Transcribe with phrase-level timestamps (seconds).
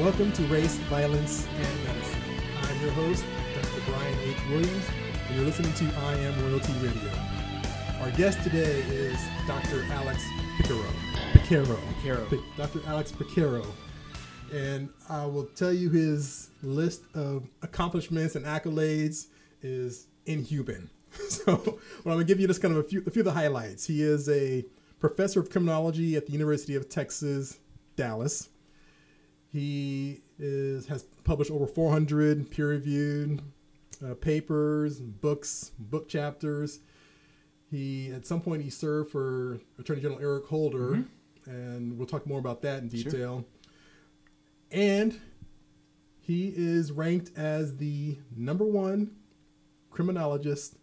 [0.00, 2.22] Welcome to Race, Violence, and Medicine.
[2.62, 3.22] I'm your host,
[3.54, 3.82] Dr.
[3.86, 4.36] Brian H.
[4.48, 4.84] Williams,
[5.28, 7.10] and you're listening to I Am Royalty Radio.
[8.00, 9.84] Our guest today is Dr.
[9.92, 10.24] Alex
[10.56, 10.88] Piquero.
[11.34, 11.78] Piquero.
[11.98, 12.24] Piquero.
[12.26, 12.80] Pic- Dr.
[12.86, 13.62] Alex Piquero.
[14.52, 19.26] And I will tell you his list of accomplishments and accolades
[19.62, 20.88] is inhuman.
[21.28, 21.74] So, well,
[22.04, 23.86] I'm going to give you just kind of a few, a few of the highlights.
[23.86, 24.64] He is a
[25.00, 27.58] professor of criminology at the University of Texas,
[27.96, 28.48] Dallas.
[29.52, 33.42] He is has published over 400 peer-reviewed
[34.04, 36.80] uh, papers, books, book chapters.
[37.70, 41.04] He at some point he served for Attorney General Eric Holder,
[41.46, 43.44] and we'll talk more about that in detail.
[44.70, 45.20] And
[46.20, 49.16] he is ranked as the number one
[49.90, 50.76] criminologist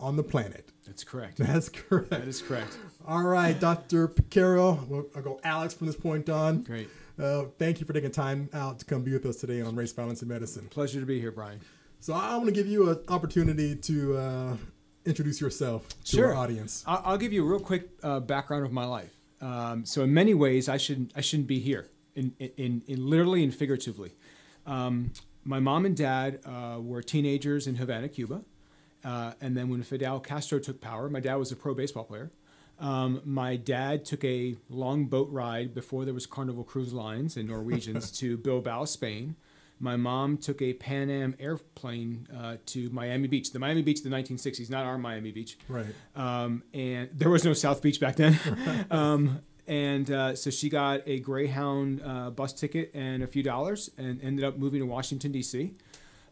[0.00, 0.70] on the planet.
[0.86, 1.36] That's correct.
[1.38, 2.10] That's correct.
[2.10, 2.76] That is correct.
[3.06, 4.08] All right, Dr.
[4.08, 5.08] Piquero.
[5.14, 6.62] I'll go Alex from this point on.
[6.62, 6.88] Great.
[7.18, 9.92] Uh, thank you for taking time out to come be with us today on race,
[9.92, 10.66] violence, and medicine.
[10.68, 11.60] Pleasure to be here, Brian.
[12.00, 14.56] So I want to give you an opportunity to uh,
[15.04, 16.28] introduce yourself to Sure.
[16.28, 16.82] our audience.
[16.86, 19.14] I- I'll give you a real quick uh, background of my life.
[19.40, 23.42] Um, so in many ways, I shouldn't I shouldn't be here, in in, in literally
[23.42, 24.12] and figuratively.
[24.66, 25.12] Um,
[25.44, 28.42] my mom and dad uh, were teenagers in Havana, Cuba,
[29.04, 32.30] uh, and then when Fidel Castro took power, my dad was a pro baseball player.
[32.78, 37.48] Um, my dad took a long boat ride before there was Carnival Cruise Lines and
[37.48, 39.36] Norwegians to Bilbao, Spain.
[39.78, 44.04] My mom took a Pan Am airplane uh, to Miami Beach, the Miami Beach of
[44.04, 45.86] the 1960s, not our Miami Beach Right.
[46.14, 48.38] um, and there was no South Beach back then.
[48.90, 53.90] um, and uh, so she got a Greyhound uh, bus ticket and a few dollars,
[53.96, 55.72] and ended up moving to Washington D.C.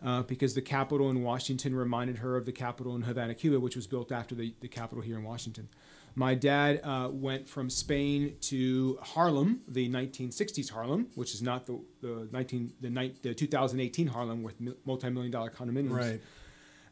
[0.04, 3.76] Uh, because the Capitol in Washington reminded her of the Capitol in Havana, Cuba, which
[3.76, 5.68] was built after the, the Capitol here in Washington.
[6.14, 11.80] My dad uh, went from Spain to Harlem, the 1960s Harlem, which is not the
[12.00, 16.20] the 19 the, ni- the 2018 Harlem with mil- multi-million dollar condominiums Right.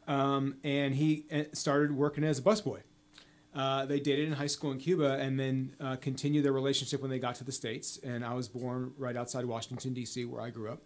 [0.07, 2.79] um, and he uh, started working as a busboy.
[3.53, 7.09] Uh, they dated in high school in Cuba and then uh, continued their relationship when
[7.09, 7.97] they got to the States.
[8.03, 10.83] And I was born right outside Washington, D.C., where I grew up.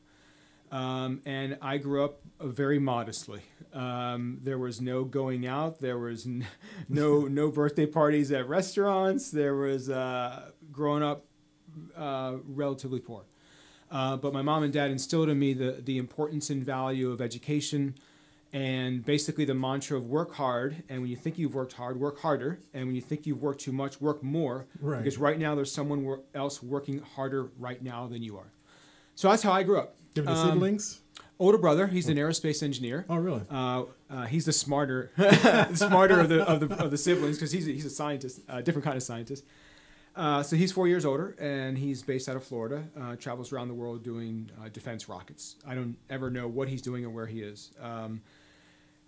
[0.74, 3.42] Um, and I grew up uh, very modestly.
[3.74, 5.80] Um, there was no going out.
[5.80, 6.48] There was n-
[6.90, 9.30] no no birthday parties at restaurants.
[9.30, 11.26] There was uh, growing up
[11.96, 13.24] uh, relatively poor.
[13.92, 17.22] Uh, but my mom and dad instilled in me the, the importance and value of
[17.22, 17.94] education
[18.52, 20.84] and basically the mantra of work hard.
[20.90, 22.60] And when you think you've worked hard, work harder.
[22.74, 24.66] And when you think you've worked too much, work more.
[24.82, 25.04] Right.
[25.04, 28.52] Because right now there's someone else working harder right now than you are.
[29.14, 29.96] So that's how I grew up.
[30.14, 31.00] Give the Um, siblings.
[31.40, 33.06] Older brother, he's an aerospace engineer.
[33.10, 33.42] Oh, really?
[33.50, 37.52] Uh, uh, he's the smarter, the smarter of the of the, of the siblings because
[37.52, 39.44] he's a, he's a scientist, a different kind of scientist.
[40.16, 42.84] Uh, so he's four years older, and he's based out of Florida.
[43.00, 45.56] Uh, travels around the world doing uh, defense rockets.
[45.68, 47.72] I don't ever know what he's doing or where he is.
[47.82, 48.22] Um,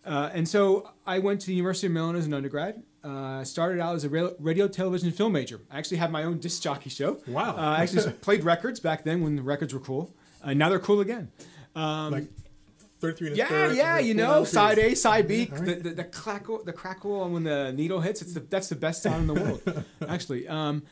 [0.04, 2.82] uh, and so I went to the University of Maryland as an undergrad.
[3.04, 5.62] Uh, started out as a ra- radio, television, film major.
[5.70, 7.20] I actually had my own disc jockey show.
[7.28, 7.52] Wow.
[7.56, 10.12] Uh, I actually played records back then when the records were cool.
[10.46, 11.32] Uh, now they're cool again.
[11.76, 12.28] Um, like
[13.00, 14.78] 33 and yeah, third, yeah, you know, side.
[14.78, 15.66] A, side B, right.
[15.66, 18.22] the, the, the crackle, the crackle when the needle hits.
[18.22, 20.48] It's the that's the best sound in the world, actually.
[20.48, 20.84] Um,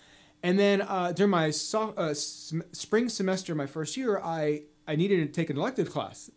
[0.42, 5.26] and then uh, during my so, uh, spring semester, my first year, I I needed
[5.26, 6.30] to take an elective class,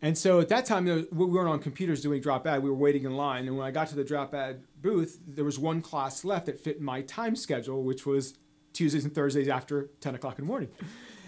[0.00, 2.62] and so at that time was- we weren't on computers doing drop add.
[2.62, 5.44] We were waiting in line, and when I got to the drop add booth, there
[5.44, 8.38] was one class left that fit my time schedule, which was
[8.72, 10.70] Tuesdays and Thursdays after ten o'clock in the morning,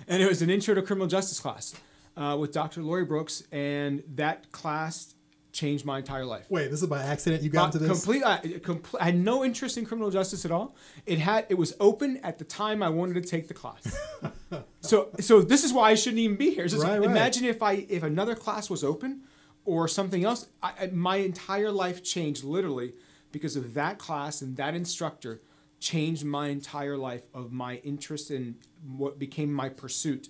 [0.08, 1.74] and it was an intro to criminal justice class
[2.16, 2.82] uh, with Dr.
[2.82, 5.14] Lori Brooks, and that class
[5.52, 6.46] changed my entire life.
[6.50, 8.04] Wait, this is by accident you got into this?
[8.04, 10.76] Complete, I, complete, I had no interest in criminal justice at all.
[11.06, 13.96] It had, it was open at the time I wanted to take the class.
[14.80, 16.66] so, so this is why I shouldn't even be here.
[16.68, 17.08] Just- Right, right.
[17.08, 19.22] Imagine if I, if another class was open,
[19.66, 20.46] or something else.
[20.62, 22.94] I, I- my entire life changed literally
[23.32, 25.42] because of that class and that instructor
[25.80, 28.56] changed my entire life of my interest in
[28.96, 30.28] what became my pursuit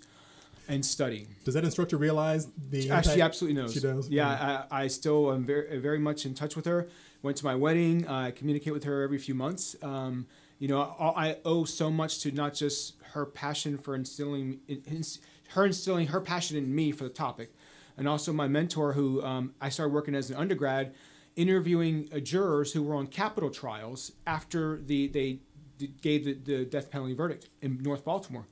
[0.68, 1.26] and study.
[1.44, 3.72] Does that instructor realize the Uh, she absolutely knows.
[3.72, 4.08] She does.
[4.08, 6.88] Yeah, I, I still am very, very much in touch with her.
[7.22, 8.06] Went to my wedding.
[8.08, 9.76] I communicate with her every few months.
[9.82, 10.26] Um,
[10.58, 15.20] you know, I, I owe so much to not just her passion for instilling, ins-
[15.50, 17.54] her instilling her passion in me for the topic,
[17.96, 20.94] and also my mentor, who um, I started working as an undergrad,
[21.36, 25.40] interviewing uh, jurors who were on capital trials after the they
[26.02, 28.46] gave the, the death penalty verdict in North Baltimore.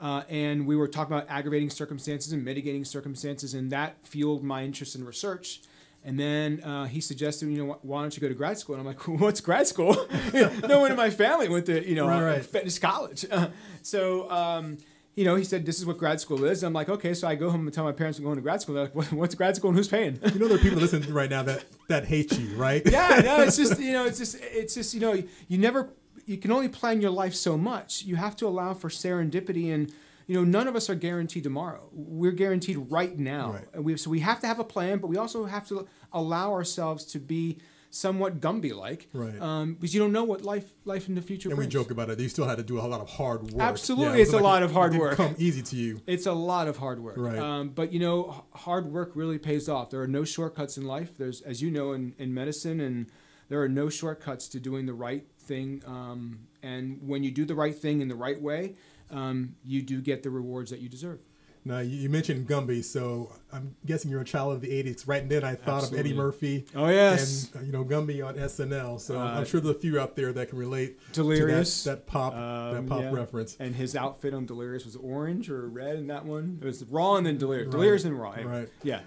[0.00, 4.64] Uh, and we were talking about aggravating circumstances and mitigating circumstances, and that fueled my
[4.64, 5.60] interest in research.
[6.06, 8.74] And then uh, he suggested, you know, why don't you go to grad school?
[8.74, 9.94] And I'm like, what's grad school?
[10.68, 12.44] no one in my family went to, you know, Right, right.
[12.44, 13.24] fitness college.
[13.82, 14.76] so, um,
[15.16, 17.36] you know, he said, "This is what grad school is." I'm like, "Okay." So I
[17.36, 18.74] go home and tell my parents I'm going to grad school.
[18.74, 21.30] They're like, "What's grad school and who's paying?" You know, there are people listening right
[21.30, 22.82] now that that hate you, right?
[22.84, 25.12] yeah, no, it's just you know, it's just it's just you know,
[25.46, 25.90] you never
[26.26, 28.02] you can only plan your life so much.
[28.02, 29.92] You have to allow for serendipity and
[30.26, 31.88] you know, none of us are guaranteed tomorrow.
[31.92, 33.52] We're guaranteed right now.
[33.52, 33.64] Right.
[33.74, 36.52] And we so we have to have a plan, but we also have to allow
[36.52, 37.58] ourselves to be
[37.90, 39.08] somewhat Gumby like.
[39.12, 39.40] Right.
[39.40, 42.10] Um, because you don't know what life life in the future And we joke about
[42.10, 42.18] it.
[42.18, 43.62] You still had to do a lot of hard work.
[43.62, 45.16] Absolutely, it it's a wasn't lot it- of hard work.
[45.16, 46.00] Come easy to you.
[46.06, 47.16] It's a lot of hard work.
[47.16, 47.38] Right.
[47.38, 49.90] Um, but you know, hard work really pays off.
[49.90, 51.16] There are no shortcuts in life.
[51.18, 53.10] There's, as you know, in, in medicine, and
[53.48, 55.82] there are no shortcuts to doing the right thing.
[55.86, 58.74] Um, and when you do the right thing in the right way,
[59.10, 61.20] um, you do get the rewards that you deserve.
[61.66, 65.08] Now you, mentioned Gumby, so I'm guessing you're a child of the '80s.
[65.08, 66.66] Right then, I thought of Eddie Murphy.
[66.74, 69.00] Oh yes, And uh, you know Gumby on SNL.
[69.00, 71.84] So Uh, I'm sure there's a few out there that can relate Delirious.
[71.84, 73.12] to that, that pop Um, that pop yeah.
[73.14, 73.56] reference.
[73.58, 76.58] and his outfit on Delirious was orange or red in that one.
[76.60, 77.68] It was raw and then Delirious.
[77.68, 77.72] Right.
[77.72, 78.32] Delirious and raw.
[78.32, 78.68] Right.
[78.82, 79.00] Yeah.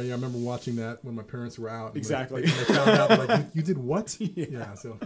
[0.00, 1.96] Yeah, I remember watching that when my parents were out.
[1.96, 2.42] Exactly.
[2.42, 4.16] They, they found out like you, did what?
[4.20, 4.74] Yeah.
[4.74, 4.98] so,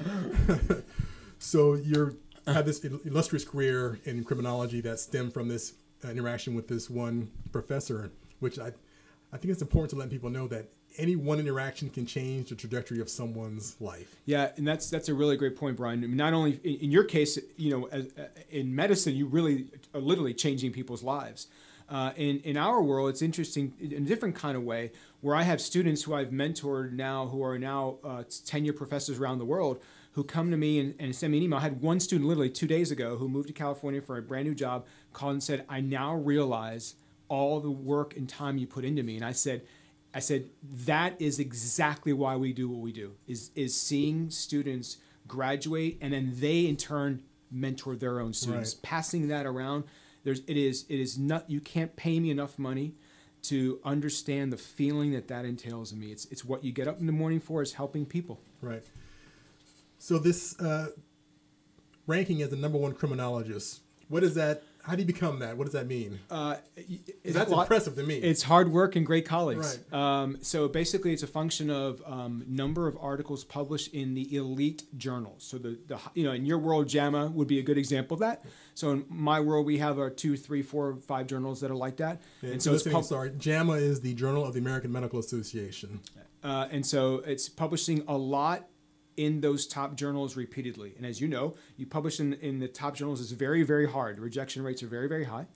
[1.39, 2.15] so you're
[2.47, 5.75] had this illustrious career in criminology that stemmed from this
[6.05, 8.73] uh, interaction with this one professor, which I,
[9.33, 12.55] I think it's important to let people know that any one interaction can change the
[12.55, 14.17] trajectory of someone's life.
[14.25, 16.03] Yeah, and that's that's a really great point, Brian.
[16.03, 19.27] I mean, not only in, in your case, you know, as, uh, in medicine, you
[19.27, 21.47] really are literally changing people's lives.
[21.89, 24.93] Uh, in in our world, it's interesting in a different kind of way,
[25.23, 29.39] where I have students who I've mentored now, who are now uh, tenure professors around
[29.39, 29.81] the world,
[30.13, 31.59] who come to me and, and send me an email.
[31.59, 34.47] I had one student literally two days ago who moved to California for a brand
[34.47, 36.95] new job, called and said, "I now realize
[37.29, 39.63] all the work and time you put into me," and I said.
[40.15, 40.49] I said
[40.87, 44.97] that is exactly why we do what we do is is seeing students
[45.27, 48.83] graduate and then they in turn mentor their own students Right.
[48.83, 49.85] passing that around
[50.29, 52.89] there's it is it is not you can't pay me enough money
[53.41, 56.99] to understand the feeling that that entails in me it's it's what you get up
[57.01, 58.83] in the morning for is helping people Right.
[59.99, 60.89] So this uh,
[62.07, 64.63] ranking as the number one criminologist, what is that?
[64.89, 65.57] How do you become that?
[65.59, 66.19] What does that mean?
[66.31, 66.57] uh,
[67.25, 68.17] that's lot- impressive to me.
[68.17, 69.79] It's hard work and great colleagues.
[69.93, 70.23] Right.
[70.23, 74.85] Um, so basically, it's a function of um, number of articles published in the elite
[74.97, 75.45] journals.
[75.45, 78.21] So the, the you know in your world, JAMA would be a good example of
[78.21, 78.45] that.
[78.75, 81.99] So in my world, we have our two, three, four, five journals that are like
[81.99, 82.23] that.
[82.43, 85.19] and, and so so it's pub- sorry, JAMA is the Journal of the American Medical
[85.19, 86.01] Association.
[86.43, 88.69] uh, and so it's publishing a lot
[89.19, 90.95] in those top journals repeatedly.
[90.97, 94.19] And as you know, you publish in, in the top journals is very, very hard.
[94.21, 95.47] Rejection rates are very, very high.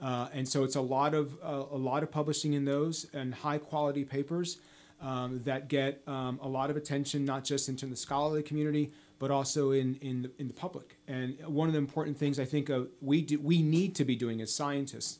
[0.00, 3.34] Uh, and so it's a lot of uh, a lot of publishing in those and
[3.34, 4.58] high quality papers
[5.00, 9.30] um, that get um, a lot of attention, not just into the scholarly community, but
[9.30, 10.98] also in in the, in the public.
[11.08, 14.14] And one of the important things I think uh, we do, we need to be
[14.14, 15.18] doing as scientists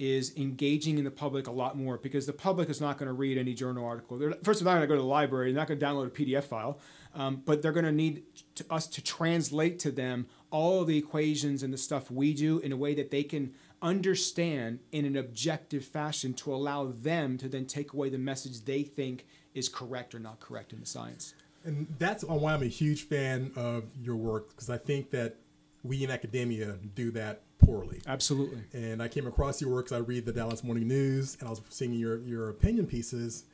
[0.00, 3.12] is engaging in the public a lot more because the public is not going to
[3.12, 4.16] read any journal article.
[4.16, 5.52] They're, first of all, they're not going to go to the library.
[5.52, 6.78] They're not going to download a PDF file,
[7.14, 8.22] um, but they're going to need
[8.54, 12.72] to, us to translate to them all the equations and the stuff we do in
[12.72, 13.52] a way that they can
[13.82, 18.82] understand in an objective fashion to allow them to then take away the message they
[18.82, 21.34] think is correct or not correct in the science.
[21.62, 25.36] And that's why I'm a huge fan of your work because I think that
[25.82, 28.00] we in academia do that poorly.
[28.06, 28.62] Absolutely.
[28.72, 31.60] And I came across your work I read the Dallas Morning News and I was
[31.68, 33.44] seeing your, your opinion pieces,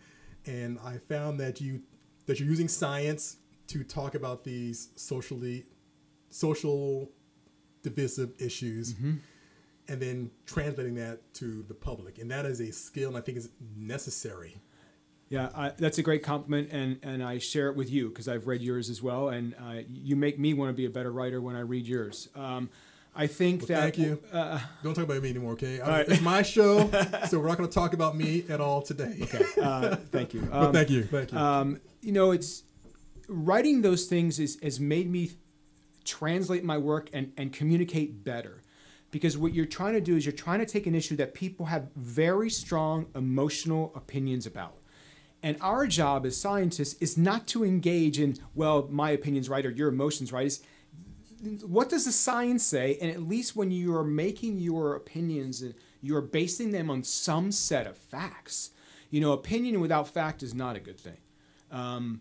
[0.46, 1.82] and I found that you
[2.26, 3.36] that you're using science
[3.68, 5.66] to talk about these socially
[6.30, 7.10] social
[7.82, 8.94] divisive issues
[9.88, 12.18] and then translating that to the public.
[12.18, 14.56] And that is a skill and I think is necessary.
[15.28, 18.46] Yeah, I, that's a great compliment, and, and I share it with you because I've
[18.46, 21.40] read yours as well, and uh, you make me want to be a better writer
[21.40, 22.28] when I read yours.
[22.36, 22.70] Um,
[23.16, 24.22] I think Well, that thank you.
[24.32, 25.80] Uh, Don't talk about me anymore, okay?
[25.84, 26.06] All right.
[26.08, 26.90] It's my show,
[27.28, 29.18] so we're not going to talk about me at all today.
[29.22, 30.40] okay, uh, thank you.
[30.50, 31.04] But Um, thank you.
[31.04, 31.38] Thank you.
[31.38, 32.62] um, you know, it's
[33.28, 35.30] writing those things is, has made me
[36.04, 38.62] translate my work and, and communicate better.
[39.10, 41.66] Because what you're trying to do is you're trying to take an issue that people
[41.66, 44.76] have very strong emotional opinions about.
[45.42, 49.70] And our job as scientists is not to engage in, well, my opinion's right or
[49.70, 50.46] your emotion's right.
[50.46, 50.60] Is
[51.66, 52.98] what does the science say?
[53.00, 57.52] And at least when you are making your opinions, uh, you're basing them on some
[57.52, 58.70] set of facts.
[59.10, 61.18] You know, opinion without fact is not a good thing.
[61.70, 62.20] Um,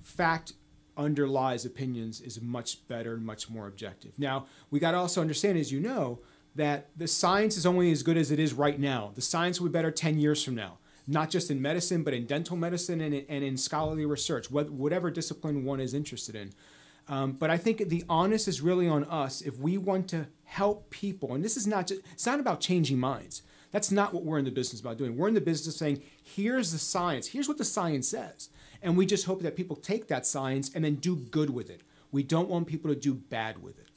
[0.00, 0.54] fact
[0.96, 4.12] underlies opinions is much better and much more objective.
[4.18, 6.20] Now, we got to also understand, as you know,
[6.54, 9.10] that the science is only as good as it is right now.
[9.14, 12.26] The science will be better 10 years from now, not just in medicine, but in
[12.26, 16.52] dental medicine and in, and in scholarly research, whatever discipline one is interested in.
[17.08, 20.90] Um, but I think the honest is really on us if we want to help
[20.90, 21.34] people.
[21.34, 23.42] And this is not just, it's not about changing minds.
[23.72, 25.16] That's not what we're in the business about doing.
[25.16, 28.48] We're in the business of saying, here's the science, here's what the science says.
[28.82, 31.82] And we just hope that people take that science and then do good with it.
[32.12, 33.88] We don't want people to do bad with it.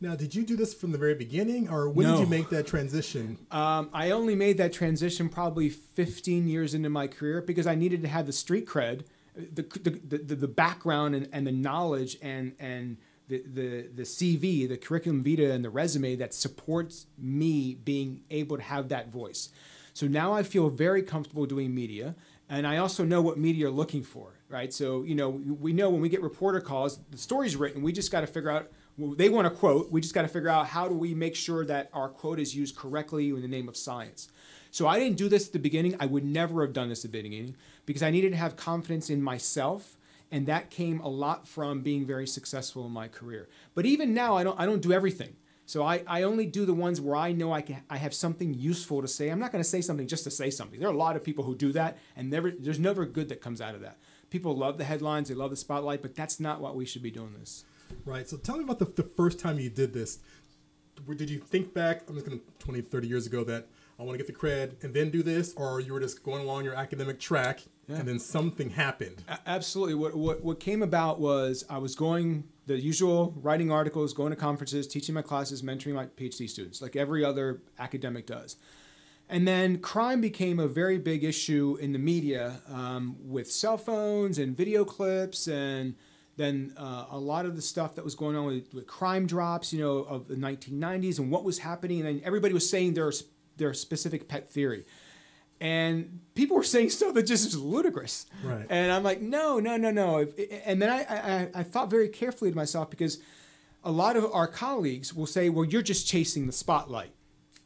[0.00, 2.12] Now, did you do this from the very beginning, or when No.
[2.16, 3.38] did you make that transition?
[3.50, 8.02] Um, I only made that transition probably 15 years into my career because I needed
[8.02, 9.04] to have the street cred,
[9.36, 12.96] the, the, the, the background and, and the knowledge and, and
[13.28, 18.56] the, the, the CV, the curriculum vitae, and the resume that supports me being able
[18.56, 19.50] to have that voice.
[19.92, 22.14] So now I feel very comfortable doing media,
[22.48, 24.72] and I also know what media are looking for, right?
[24.72, 28.12] So, you know, we know when we get reporter calls, the story's written, we just
[28.12, 29.92] got to figure out well, they want a quote.
[29.92, 32.54] We just got to figure out how do we make sure that our quote is
[32.54, 34.28] used correctly in the name of science.
[34.76, 35.96] So I didn't do this at the beginning.
[36.00, 37.56] I would never have done this at the beginning
[37.86, 39.96] because I needed to have confidence in myself,
[40.30, 43.48] and that came a lot from being very successful in my career.
[43.74, 45.34] But even now, I don't I don't do everything.
[45.64, 48.52] So I, I only do the ones where I know I can I have something
[48.52, 49.30] useful to say.
[49.30, 50.78] I'm not going to say something just to say something.
[50.78, 53.40] There are a lot of people who do that, and never there's never good that
[53.40, 53.96] comes out of that.
[54.28, 57.10] People love the headlines, they love the spotlight, but that's not what we should be
[57.10, 57.64] doing this.
[58.04, 58.28] Right.
[58.28, 60.18] So tell me about the, the first time you did this.
[61.16, 63.68] Did you think back, I'm just going to 20, 30 years ago, that
[63.98, 65.54] I want to get the cred and then do this?
[65.56, 67.96] Or you were just going along your academic track Yeah.
[67.96, 69.22] and then something happened?
[69.28, 69.94] A- Absolutely.
[69.94, 74.36] What, what what came about was I was going the usual writing articles, going to
[74.36, 78.56] conferences, teaching my classes, mentoring my PhD students, like every other academic does.
[79.28, 84.38] And then crime became a very big issue in the media um, with cell phones
[84.38, 85.94] and video clips, and
[86.36, 89.72] then uh, a lot of the stuff that was going on with, with crime drops,
[89.72, 93.10] you know, of the 1990s and what was happening, and then everybody was saying their
[93.56, 94.84] their specific pet theory
[95.60, 98.26] and people were saying stuff that just is ludicrous.
[98.42, 98.66] Right.
[98.68, 100.26] And I'm like, no, no, no, no.
[100.64, 103.18] And then I, I, I thought very carefully to myself because
[103.84, 107.12] a lot of our colleagues will say, well, you're just chasing the spotlight.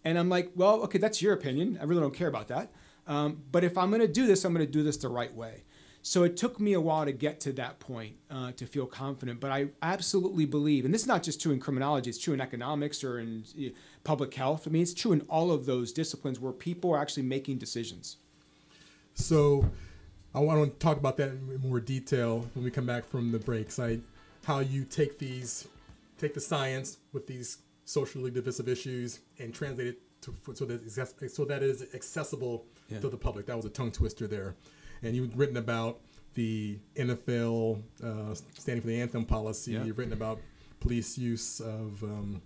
[0.04, 1.78] And I'm like, well, okay, that's your opinion.
[1.80, 2.70] I really don't care about that.
[3.06, 5.34] Um, but if I'm going to do this, I'm going to do this the right
[5.34, 5.64] way.
[6.02, 9.38] So it took me a while to get to that point uh, to feel confident.
[9.38, 12.40] But I absolutely believe, and this is not just true in criminology, it's true in
[12.40, 13.44] economics or in
[14.02, 14.66] public health.
[14.66, 18.16] I mean, it's true in all of those disciplines where people are actually making decisions.
[19.14, 19.70] So
[20.34, 23.38] I want to talk about that in more detail when we come back from the
[23.38, 23.78] breaks.
[23.78, 23.98] I,
[24.44, 25.68] how you take these,
[26.18, 31.44] take the science with these socially divisive issues and translate it to, so that so
[31.44, 33.00] that it is accessible Yeah.
[33.00, 33.46] to the public.
[33.46, 34.54] That was a tongue twister there,
[35.02, 36.00] and you've written about
[36.34, 39.72] the NFL uh, standing for the anthem policy.
[39.72, 39.84] Yeah.
[39.84, 40.40] You've written about
[40.78, 42.42] police use of um,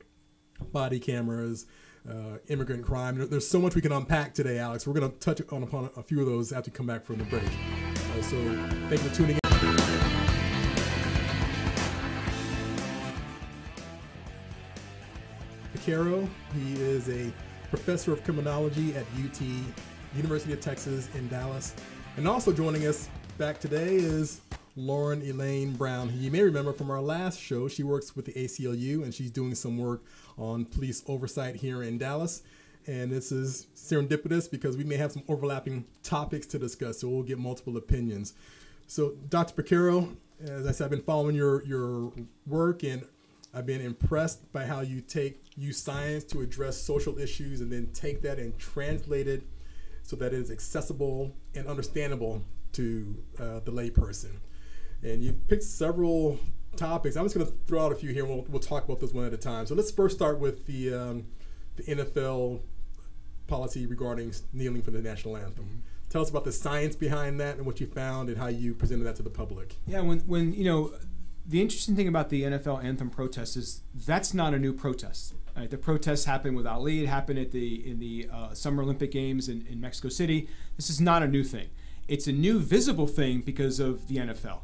[0.73, 1.67] body cameras,
[2.09, 3.29] uh, immigrant crime.
[3.29, 4.87] There's so much we can unpack today, Alex.
[4.87, 7.19] We're going to touch on upon a few of those after we come back from
[7.19, 7.43] the break.
[7.45, 8.37] Uh, so
[8.89, 9.41] thank you for tuning in.
[15.73, 17.31] Piquero, he is a
[17.69, 19.41] professor of criminology at UT,
[20.17, 21.75] University of Texas in Dallas.
[22.17, 24.41] And also joining us back today is
[24.77, 26.13] Lauren Elaine Brown.
[26.17, 29.57] You may remember from our last show, she works with the ACLU and she's doing
[29.57, 30.05] some work
[30.39, 32.43] on police oversight here in Dallas.
[32.87, 37.25] And this is serendipitous because we may have some overlapping topics to discuss, so we'll
[37.25, 38.35] get multiple opinions.
[38.87, 39.61] So, Dr.
[39.61, 42.13] Piquero, as I said, I've been following your, your
[42.47, 43.05] work and
[43.53, 47.89] I've been impressed by how you take use science to address social issues and then
[47.93, 49.43] take that and translate it
[50.05, 52.43] so that it is accessible and understandable
[52.73, 54.37] to uh, the layperson.
[55.03, 56.39] And you've picked several
[56.77, 57.17] topics.
[57.17, 58.25] I'm just going to throw out a few here.
[58.25, 59.67] And we'll, we'll talk about those one at a time.
[59.67, 61.27] So let's first start with the um,
[61.77, 62.61] the NFL
[63.47, 65.83] policy regarding kneeling for the national anthem.
[66.11, 69.05] Tell us about the science behind that and what you found and how you presented
[69.05, 69.75] that to the public.
[69.87, 70.93] Yeah, when when you know,
[71.47, 75.35] the interesting thing about the NFL anthem protest is that's not a new protest.
[75.57, 75.71] Right?
[75.71, 77.03] The protests happened with Ali.
[77.03, 80.49] It happened at the in the uh, Summer Olympic Games in, in Mexico City.
[80.77, 81.69] This is not a new thing.
[82.09, 84.61] It's a new visible thing because of the NFL.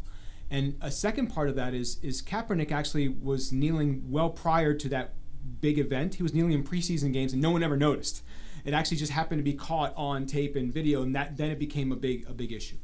[0.50, 4.88] And a second part of that is is Kaepernick actually was kneeling well prior to
[4.88, 5.14] that
[5.60, 6.16] big event.
[6.16, 8.22] He was kneeling in preseason games, and no one ever noticed.
[8.64, 11.58] It actually just happened to be caught on tape and video, and that then it
[11.58, 12.76] became a big a big issue.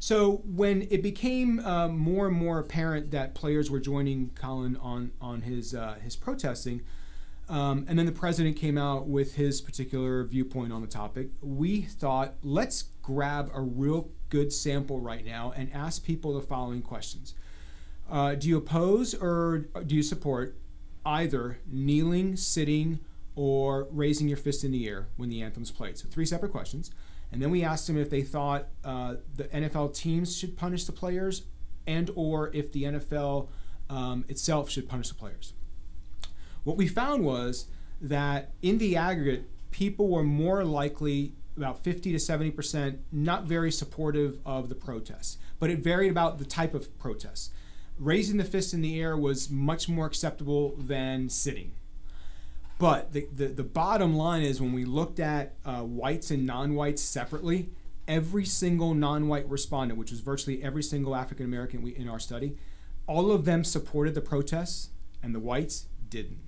[0.00, 5.12] So when it became uh, more and more apparent that players were joining Colin on
[5.20, 6.82] on his uh, his protesting,
[7.48, 11.82] um, and then the president came out with his particular viewpoint on the topic, we
[11.82, 17.34] thought let's grab a real good sample right now and ask people the following questions:
[18.10, 20.56] uh, Do you oppose or do you support
[21.06, 23.00] either kneeling, sitting,
[23.34, 25.96] or raising your fist in the air when the anthem's played?
[25.96, 26.90] So three separate questions.
[27.30, 30.92] And then we asked them if they thought uh, the NFL teams should punish the
[30.92, 31.42] players,
[31.86, 33.48] and or if the NFL
[33.90, 35.52] um, itself should punish the players.
[36.68, 37.64] What we found was
[37.98, 43.72] that in the aggregate, people were more likely, about 50 to 70 percent, not very
[43.72, 47.48] supportive of the protests, but it varied about the type of protests.
[47.98, 51.72] Raising the fist in the air was much more acceptable than sitting.
[52.78, 56.74] But the, the, the bottom line is when we looked at uh, whites and non
[56.74, 57.70] whites separately,
[58.06, 62.58] every single non white respondent, which was virtually every single African American in our study,
[63.06, 64.90] all of them supported the protests
[65.22, 66.40] and the whites didn't.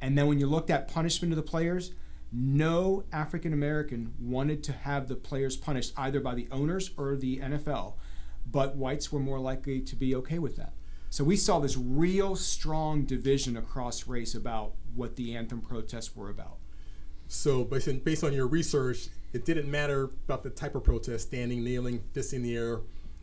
[0.00, 1.92] And then when you looked at punishment of the players,
[2.32, 7.38] no African American wanted to have the players punished either by the owners or the
[7.38, 7.94] NFL,
[8.50, 10.72] but whites were more likely to be okay with that.
[11.10, 16.30] So we saw this real strong division across race about what the anthem protests were
[16.30, 16.58] about.
[17.26, 22.02] So, based on, your research, it didn't matter about the type of protest standing, kneeling,
[22.12, 22.80] fist in the air,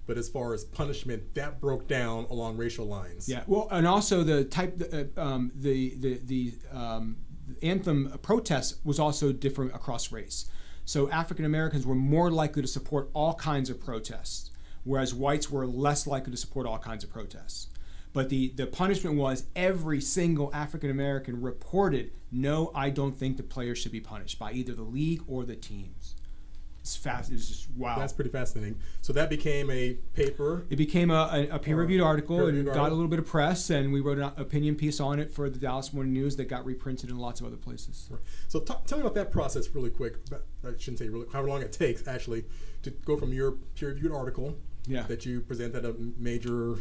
[0.08, 3.30] but as far as punishment, that broke down along racial lines.
[3.30, 7.18] Yeah, well, and also the type, uh, um, the the the um,
[7.62, 10.50] anthem protest was also different across race.
[10.86, 14.52] So African Americans were more likely to support all kinds of protests,
[14.86, 17.68] whereas whites were less likely to support all kinds of protests.
[18.14, 23.44] But the, the punishment was every single African American reported, no, I don't think the
[23.44, 26.16] players should be punished by either the league or the teams.
[26.88, 27.34] It's fast.
[27.34, 28.00] It's just wow.
[28.00, 28.80] That's pretty fascinating.
[29.02, 30.66] So that became a paper.
[30.70, 32.86] It became a, a, a peer-reviewed article peer-reviewed and article.
[32.86, 35.50] got a little bit of press, and we wrote an opinion piece on it for
[35.50, 38.08] the Dallas Morning News that got reprinted in lots of other places.
[38.10, 38.22] Right.
[38.48, 40.16] So t- tell me about that process really quick.
[40.32, 42.46] I shouldn't say really how long it takes actually
[42.84, 45.02] to go from your peer-reviewed article yeah.
[45.04, 46.78] that you present at a major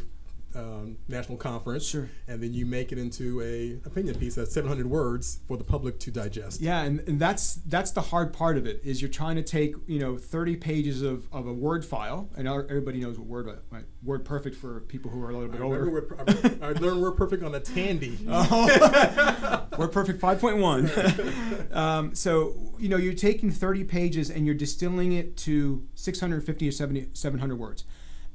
[0.56, 2.08] um, national conference, sure.
[2.26, 5.98] and then you make it into a opinion piece that's 700 words for the public
[6.00, 6.60] to digest.
[6.60, 9.74] Yeah, and, and that's that's the hard part of it is you're trying to take
[9.86, 13.84] you know 30 pages of, of a Word file, and everybody knows what Word right?
[14.02, 15.90] Word Perfect for people who are a little bit I older.
[15.90, 18.18] Word, I, learned Word Perfect on a Tandy.
[18.28, 19.66] oh.
[19.78, 21.76] Word Perfect 5.1.
[21.76, 26.72] um, so you know you're taking 30 pages and you're distilling it to 650 or
[26.72, 27.84] 70, 700 words.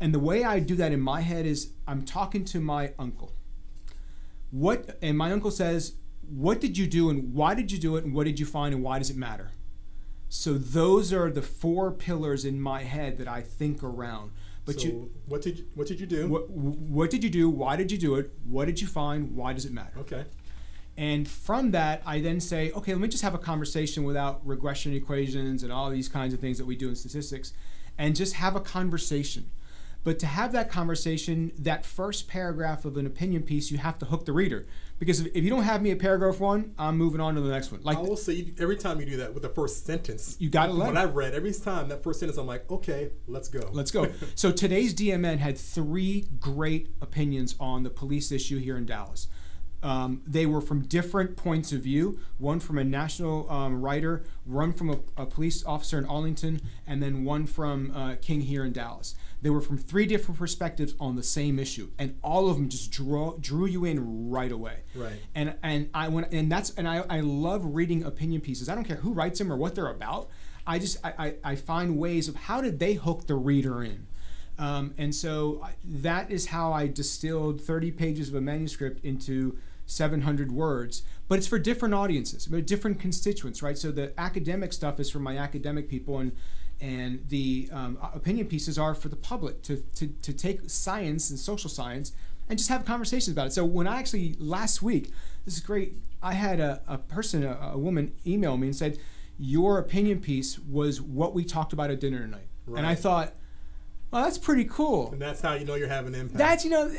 [0.01, 3.33] And the way I do that in my head is I'm talking to my uncle.
[4.49, 5.93] What and my uncle says,
[6.27, 8.73] "What did you do and why did you do it and what did you find
[8.73, 9.51] and why does it matter?"
[10.27, 14.31] So those are the four pillars in my head that I think around.
[14.65, 16.27] But so you, what did you, what did you do?
[16.27, 17.49] What, what did you do?
[17.49, 18.31] Why did you do it?
[18.45, 19.35] What did you find?
[19.35, 19.99] Why does it matter?
[19.99, 20.25] Okay.
[20.97, 24.93] And from that, I then say, okay, let me just have a conversation without regression
[24.93, 27.53] equations and all these kinds of things that we do in statistics,
[27.97, 29.49] and just have a conversation.
[30.03, 34.05] But to have that conversation, that first paragraph of an opinion piece, you have to
[34.05, 34.65] hook the reader.
[34.97, 37.49] Because if, if you don't have me at paragraph one, I'm moving on to the
[37.49, 37.81] next one.
[37.83, 40.67] Like I will say, every time you do that with the first sentence, you got
[40.67, 40.87] to let.
[40.87, 43.69] When I've read every time that first sentence, I'm like, okay, let's go.
[43.71, 44.07] Let's go.
[44.35, 49.27] so today's DMN had three great opinions on the police issue here in Dallas.
[49.83, 52.19] Um, they were from different points of view.
[52.37, 57.01] One from a national um, writer, one from a, a, police officer in Arlington, and
[57.01, 59.15] then one from uh, King here in Dallas.
[59.41, 62.91] They were from three different perspectives on the same issue, and all of them just
[62.91, 64.83] drew drew you in right away.
[64.95, 65.19] Right.
[65.33, 68.69] And and I when and that's and I, I love reading opinion pieces.
[68.69, 70.29] I don't care who writes them or what they're about.
[70.67, 74.07] I just I, I, I find ways of how did they hook the reader in.
[74.59, 80.51] Um, and so that is how I distilled 30 pages of a manuscript into 700
[80.51, 83.77] words, but it's for different audiences, different constituents, right?
[83.77, 86.31] So the academic stuff is for my academic people, and
[86.81, 91.37] and the um, opinion pieces are for the public to, to, to take science and
[91.37, 92.11] social science
[92.49, 93.53] and just have conversations about it.
[93.53, 95.11] So when I actually last week,
[95.45, 95.93] this is great.
[96.23, 98.97] I had a, a person, a, a woman, email me and said,
[99.39, 102.79] "Your opinion piece was what we talked about at dinner tonight," right.
[102.79, 103.33] and I thought,
[104.11, 106.37] "Well, that's pretty cool." And that's how you know you're having impact.
[106.37, 106.91] That's you know,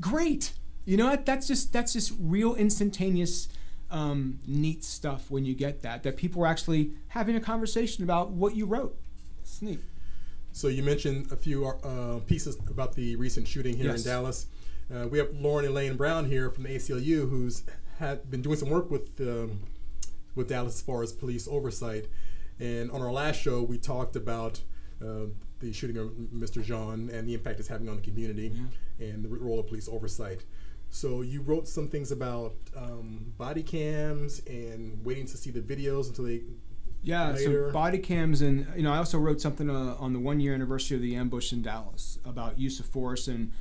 [0.00, 0.52] great.
[0.84, 1.24] You know what?
[1.24, 3.48] That's just that's just real instantaneous,
[3.90, 6.02] um, neat stuff when you get that.
[6.02, 8.98] That people are actually having a conversation about what you wrote.
[9.48, 9.80] It's neat.
[10.52, 14.04] So you mentioned a few uh, pieces about the recent shooting here yes.
[14.04, 14.46] in Dallas.
[14.92, 17.64] Uh, we have Lauren Elaine Brown here from the ACLU, who's
[17.98, 19.60] had been doing some work with um,
[20.34, 22.06] with Dallas as far as police oversight.
[22.60, 24.60] And on our last show, we talked about
[25.02, 25.26] uh,
[25.60, 26.62] the shooting of Mr.
[26.62, 28.52] John and the impact it's having on the community
[28.98, 29.06] yeah.
[29.06, 30.44] and the role of police oversight.
[30.90, 36.08] So you wrote some things about um, body cams and waiting to see the videos
[36.08, 36.42] until they.
[37.02, 37.68] Yeah, later.
[37.68, 40.54] so body cams and you know I also wrote something uh, on the one year
[40.54, 43.52] anniversary of the ambush in Dallas about use of force and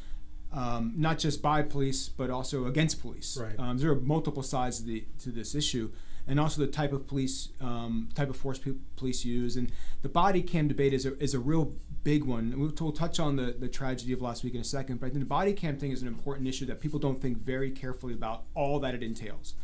[0.52, 3.38] um, not just by police but also against police.
[3.40, 3.58] Right.
[3.60, 5.92] Um, there are multiple sides to, the, to this issue,
[6.28, 8.60] and also the type of police um, type of force
[8.96, 9.56] police use.
[9.56, 9.72] And
[10.02, 11.74] the body cam debate is a, is a real
[12.04, 12.54] big one.
[12.58, 15.10] We'll, we'll touch on the, the tragedy of last week in a second, but I
[15.10, 18.14] think the body cam thing is an important issue that people don't think very carefully
[18.14, 19.56] about all that it entails.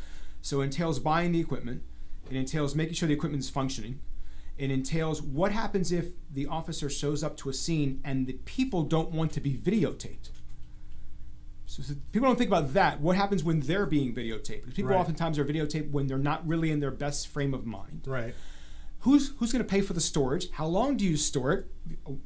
[0.41, 1.83] So it entails buying the equipment.
[2.33, 3.99] It entails making sure the equipment is functioning.
[4.57, 8.83] It entails what happens if the officer shows up to a scene and the people
[8.83, 10.29] don't want to be videotaped.
[11.65, 13.01] So, so people don't think about that.
[13.01, 14.61] What happens when they're being videotaped?
[14.61, 14.99] Because people Right.
[14.99, 18.01] oftentimes are videotaped when they're not really in their best frame of mind.
[18.05, 18.33] Right.
[19.01, 20.49] Who's who's going to pay for the storage?
[20.51, 21.71] How long do you store it?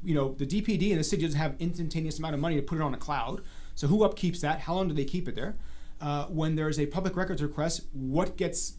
[0.02, 2.76] You know, the DPD in the city doesn't have instantaneous amount of money to put
[2.78, 3.42] it on a cloud.
[3.74, 4.60] So who upkeeps that?
[4.60, 5.56] How long do they keep it there?
[6.00, 8.74] Uh, when there's a public records request, what gets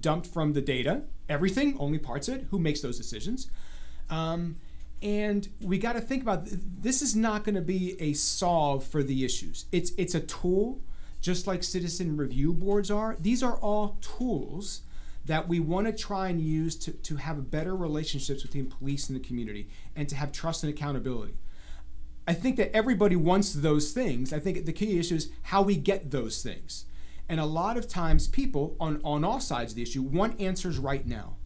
[0.00, 1.02] dumped from the data?
[1.28, 2.46] Everything, only parts of it.
[2.50, 3.50] Who makes those decisions?
[4.10, 4.56] Um,
[5.02, 8.84] and we got to think about th- this is not going to be a solve
[8.84, 9.66] for the issues.
[9.72, 10.80] It's it's a tool,
[11.20, 13.16] just like citizen review boards are.
[13.20, 14.82] These are all tools
[15.26, 19.18] that we want to try and use to, to have better relationships between police and
[19.18, 21.34] the community and to have trust and accountability.
[22.26, 24.32] I think that everybody wants those things.
[24.32, 26.86] I think the key issue is how we get those things.
[27.28, 30.78] And a lot of times people on, on all sides of the issue want answers
[30.78, 31.36] right now.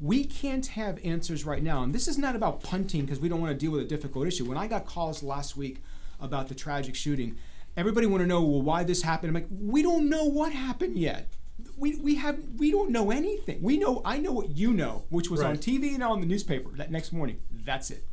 [0.00, 1.82] We can't have answers right now.
[1.82, 4.26] And this is not about punting because we don't want to deal with a difficult
[4.26, 4.44] issue.
[4.44, 5.82] When I got calls last week
[6.20, 7.36] about the tragic shooting,
[7.76, 9.28] everybody want to know, well, why this happened.
[9.28, 11.28] I'm like, we don't know what happened yet.
[11.76, 13.62] We, we have we don't know anything.
[13.62, 16.70] We know I know what you know, which was on TV and on the newspaper
[16.76, 17.40] that next morning.
[17.50, 18.04] That's it.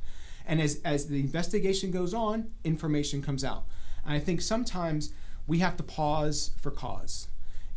[0.45, 3.65] And as, as the investigation goes on, information comes out.
[4.05, 5.13] And I think sometimes
[5.47, 7.27] we have to pause for cause.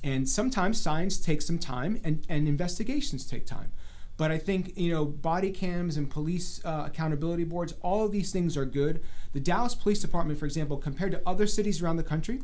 [0.02, 3.72] And sometimes science takes some time and, and investigations take time.
[4.16, 8.30] But I think, you know, body cams and police uh, accountability boards, all of these
[8.30, 9.02] things are good.
[9.32, 12.42] The Dallas Police Department, for example, compared to other cities around the country,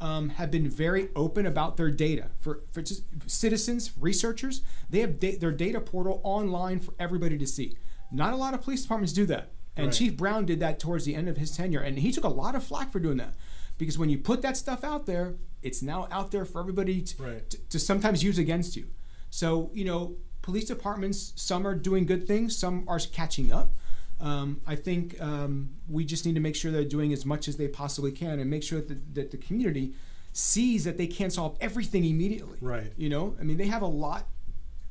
[0.00, 2.82] um, have been very open about their data for, for
[3.26, 4.62] citizens, researchers.
[4.88, 7.76] They have da- their data portal online for everybody to see.
[8.10, 9.50] Not a lot of police departments do that.
[9.76, 9.94] And Right.
[9.94, 11.80] Chief Brown did that towards the end of his tenure.
[11.80, 13.34] And he took a lot of flack for doing that.
[13.80, 17.22] Because when you put that stuff out there, it's now out there for everybody to,
[17.22, 17.50] Right.
[17.50, 18.86] to, to sometimes use against you.
[19.30, 23.72] So, you know, police departments, some are doing good things, some are catching up.
[24.20, 27.56] Um, I think um, we just need to make sure they're doing as much as
[27.56, 29.94] they possibly can and make sure that, that the community
[30.34, 32.58] sees that they can't solve everything immediately.
[32.60, 32.92] Right.
[32.98, 34.26] You know, I mean, they have a lot,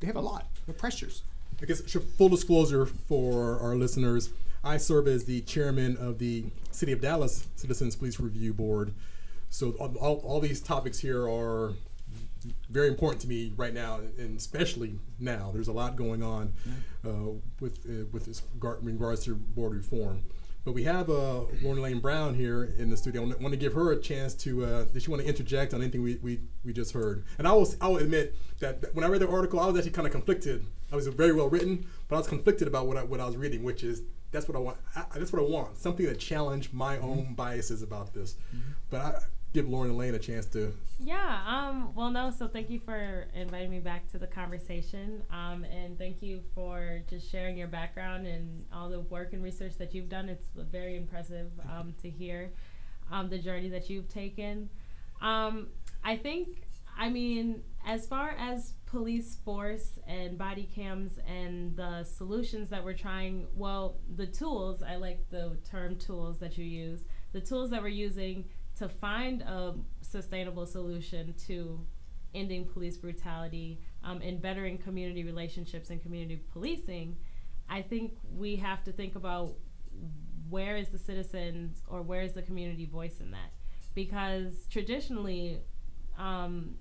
[0.00, 1.22] they have a lot of pressures.
[1.62, 1.80] I guess
[2.18, 4.30] full disclosure for our listeners,
[4.62, 8.92] I serve as the chairman of the City of Dallas Citizens Police Review Board.
[9.48, 11.72] So all, all, all these topics here are
[12.68, 15.50] very important to me right now, and especially now.
[15.52, 16.52] There's a lot going on
[17.06, 20.22] uh, with uh, with this gar- in regards to board reform.
[20.62, 23.22] But we have uh, Lauren Elaine Brown here in the studio.
[23.22, 24.64] I want to- give her a chance to.
[24.64, 27.24] Uh, does she want to interject on anything we, we, we just heard?
[27.38, 29.76] And I will I will admit that that when I read the article, I was
[29.76, 30.64] actually kind of conflicted.
[30.92, 33.36] I was very well written, but I was conflicted about what I, what I was
[33.36, 34.78] reading, which is that's what I want.
[34.94, 35.76] I, that's what I want.
[35.76, 38.36] Something that challenge my own biases about this.
[38.90, 39.18] But I
[39.52, 40.72] give Lauren Elaine a chance to.
[40.98, 41.40] Yeah.
[41.46, 42.30] Um, well, no.
[42.30, 47.02] So thank you for inviting me back to the conversation, um, and thank you for
[47.08, 50.28] just sharing your background and all the work and research that you've done.
[50.28, 52.50] It's very impressive um, to hear
[53.10, 54.70] um, the journey that you've taken.
[55.20, 55.68] Um,
[56.04, 56.62] I think,
[56.96, 62.92] I mean, as far as police force and body cams and the solutions that we're
[62.92, 67.82] trying, well, the tools, I like the term tools that you use, the tools that
[67.82, 68.46] we're using
[68.78, 71.86] to find a sustainable solution to
[72.34, 77.16] ending police brutality um, and bettering community relationships and community policing,
[77.68, 79.54] I think we have to think about
[80.48, 83.52] where is the citizens or where is the community voice in that?
[83.94, 85.60] Because traditionally,
[86.18, 86.74] um,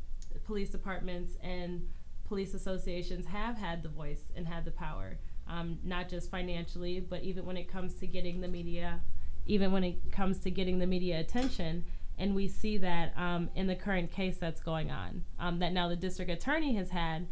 [0.46, 1.88] police departments and
[2.30, 7.24] police associations have had the voice and had the power, um, not just financially, but
[7.24, 9.02] even when it comes to getting the media,
[9.48, 11.84] even when it comes to getting the media attention.
[12.20, 15.90] And we see that um, in the current case that's going on, um, that now
[15.90, 17.28] the district attorney has had.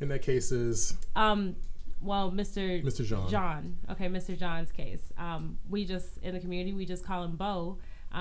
[0.00, 1.54] In that case, is Um,
[2.00, 2.82] well, Mr.
[2.82, 3.04] Mr.
[3.04, 3.30] John.
[3.30, 3.76] John.
[3.90, 4.36] Okay, Mr.
[4.36, 5.12] John's case.
[5.16, 7.78] Um, we just in the community we just call him Bo,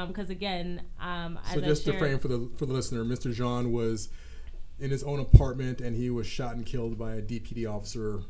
[0.07, 3.33] because again, um, So as just I to frame for the for the listener, Mr.
[3.33, 4.09] John was
[4.81, 8.21] in his own apartment and he was shot and killed by a DPD officer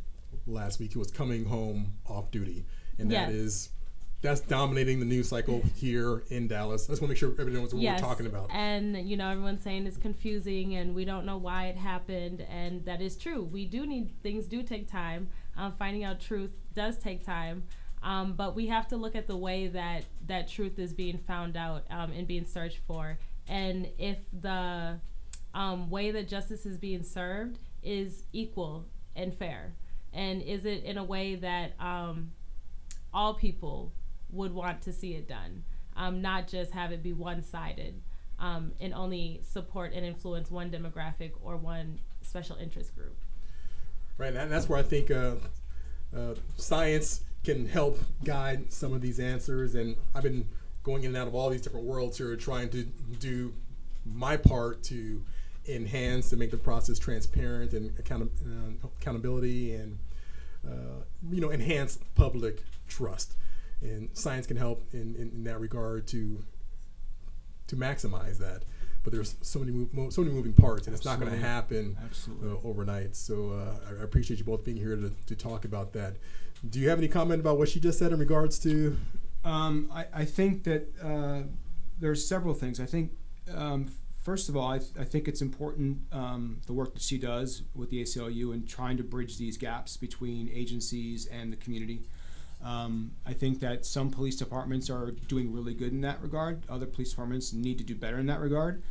[0.45, 0.93] last week.
[0.93, 2.65] He was coming home off duty,
[2.99, 3.31] and that Yes.
[3.33, 3.69] is
[4.21, 6.87] that's dominating the news cycle here in Dallas.
[6.87, 8.49] I just want to make sure everyone knows what yes, we're talking about.
[8.51, 12.85] and you know everyone's saying it's confusing and we don't know why it happened, and
[12.85, 13.43] that is true.
[13.43, 15.29] We do need things do take time.
[15.57, 17.63] Um, finding out truth does take time.
[18.03, 21.55] Um, but we have to look at the way that that truth is being found
[21.55, 24.99] out um, and being searched for, and if the
[25.53, 28.85] um, way that justice is being served is equal
[29.15, 29.73] and fair?
[30.13, 32.31] And is it in a way that um,
[33.13, 33.91] all people
[34.29, 35.63] would want to see it done,
[35.95, 38.01] um, not just have it be one sided
[38.39, 43.15] um, and only support and influence one demographic or one special interest group?
[44.17, 45.35] Right, and that's where I think uh,
[46.15, 49.75] uh, science can help guide some of these answers.
[49.75, 50.47] And I've been
[50.83, 52.83] going in and out of all these different worlds here, trying to
[53.19, 53.53] do
[54.05, 55.23] my part to
[55.75, 59.97] enhance and make the process transparent and account- uh, accountability and
[60.67, 63.35] uh, you know enhance public trust.
[63.81, 66.43] And science can help in, in, in that regard to
[67.67, 68.63] to maximize that
[69.03, 71.97] but there's so many move, so many moving parts, and it's not going to happen
[72.43, 73.15] uh, overnight.
[73.15, 76.17] So uh, I appreciate you both being here to, to talk about that.
[76.69, 78.97] Do you have any comment about what she just said in regards to?
[79.43, 81.47] Um, I, I, think that uh,
[81.99, 82.79] there's several things.
[82.79, 83.11] I think
[83.55, 87.17] um, first of all, I, th- I think it's important um, the work that she
[87.17, 92.03] does with the ACLU and trying to bridge these gaps between agencies and the community.
[92.63, 96.63] Um, I think that some police departments are doing really good in that regard.
[96.69, 98.83] Other police departments need to do better in that regard.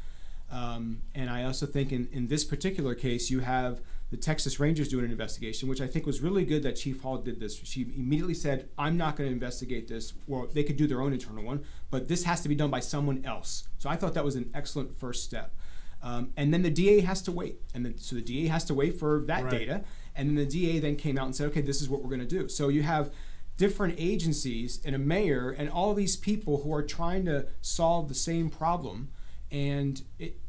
[0.51, 4.89] Um, and I also think in, in this particular case, you have the Texas Rangers
[4.89, 7.61] doing an investigation, which I think was really good that Chief Hall did this.
[7.65, 10.15] She immediately said, I'm not going to investigate this.
[10.27, 12.81] Well, they could do their own internal one, but this has to be done by
[12.81, 13.69] someone else.
[13.79, 15.55] So I thought that was an excellent first step.
[16.03, 17.61] Um, and then the DA has to wait.
[17.73, 19.51] And then, so the DA has to wait for that right.
[19.51, 19.85] data.
[20.17, 22.21] And then the DA then came out and said, okay, this is what we're going
[22.21, 22.49] to do.
[22.49, 23.13] So you have
[23.57, 28.15] different agencies and a mayor and all these people who are trying to solve the
[28.15, 29.11] same problem
[29.51, 30.41] and it,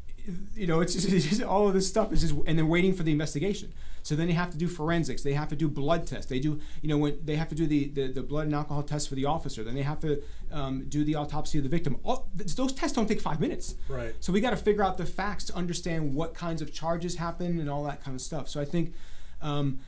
[0.56, 2.94] you know it's just, it's just, all of this stuff is just and then waiting
[2.94, 3.74] for the investigation.
[4.04, 5.22] So then they have to do forensics.
[5.22, 6.26] They have to do blood tests.
[6.26, 8.84] They do you know when they have to do the, the, the blood and alcohol
[8.84, 9.64] test for the officer.
[9.64, 11.98] Then they have to um, do the autopsy of the victim.
[12.04, 13.76] All, those tests don't take five minutes.
[13.88, 14.14] Right.
[14.20, 17.60] So we got to figure out the facts to understand what kinds of charges happen
[17.60, 18.50] and all that kind of stuff.
[18.50, 18.94] So i think
[19.42, 19.80] um,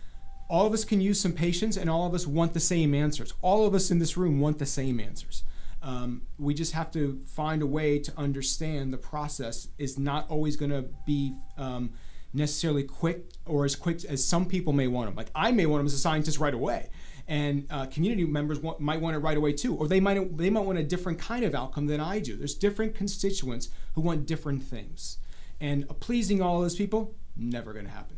[0.49, 3.33] all of us can use some patience and all of us want the same answers.
[3.41, 5.43] All of us in this room want the same answers.
[5.83, 10.55] Um, we just have to find a way to understand the process is not always
[10.55, 11.91] going to be um,
[12.33, 15.15] necessarily quick or as quick as some people may want them.
[15.15, 16.89] Like I may want them as a scientist right away,
[17.27, 20.49] and uh, community members want, might want it right away too, or they might they
[20.49, 22.37] might want a different kind of outcome than I do.
[22.37, 25.17] There's different constituents who want different things,
[25.59, 28.17] and pleasing all those people never going to happen.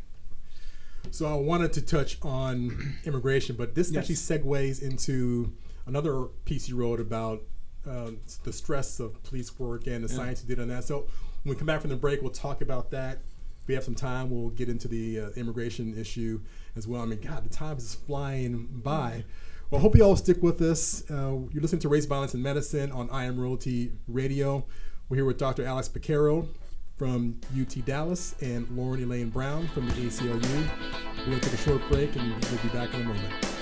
[1.10, 4.00] So I wanted to touch on immigration, but this yes.
[4.00, 5.52] actually segues into
[5.86, 7.42] another piece you wrote about
[7.88, 8.10] uh,
[8.44, 10.16] the stress of police work and the yeah.
[10.16, 10.84] science you did on that.
[10.84, 11.06] So
[11.42, 13.18] when we come back from the break, we'll talk about that.
[13.60, 16.40] If we have some time, we'll get into the uh, immigration issue
[16.76, 17.02] as well.
[17.02, 19.24] I mean, God, the time is flying by.
[19.70, 21.08] Well, I hope you all stick with us.
[21.10, 24.64] Uh, you're listening to Race Violence in Medicine on I Am Royalty Radio.
[25.08, 25.64] We're here with Dr.
[25.64, 26.48] Alex Piquero,
[26.96, 30.68] from UT Dallas and Lauren Elaine Brown from the ACLU.
[31.18, 33.55] We're going to take a short break and we'll be back in a moment.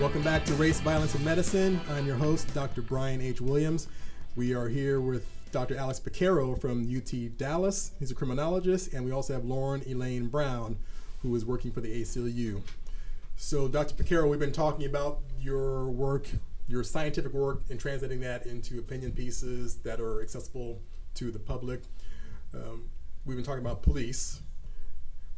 [0.00, 1.78] Welcome back to Race, Violence, and Medicine.
[1.90, 2.80] I'm your host, Dr.
[2.80, 3.42] Brian H.
[3.42, 3.86] Williams.
[4.34, 5.76] We are here with Dr.
[5.76, 7.92] Alex Piquero from UT Dallas.
[7.98, 10.78] He's a criminologist, and we also have Lauren Elaine Brown,
[11.20, 12.62] who is working for the ACLU.
[13.36, 13.92] So, Dr.
[13.94, 16.28] Piquero, we've been talking about your work
[16.66, 20.80] your scientific work and translating that into opinion pieces that are accessible
[21.16, 21.82] to the public.
[22.54, 22.88] Um,
[23.26, 24.40] we've been talking about police.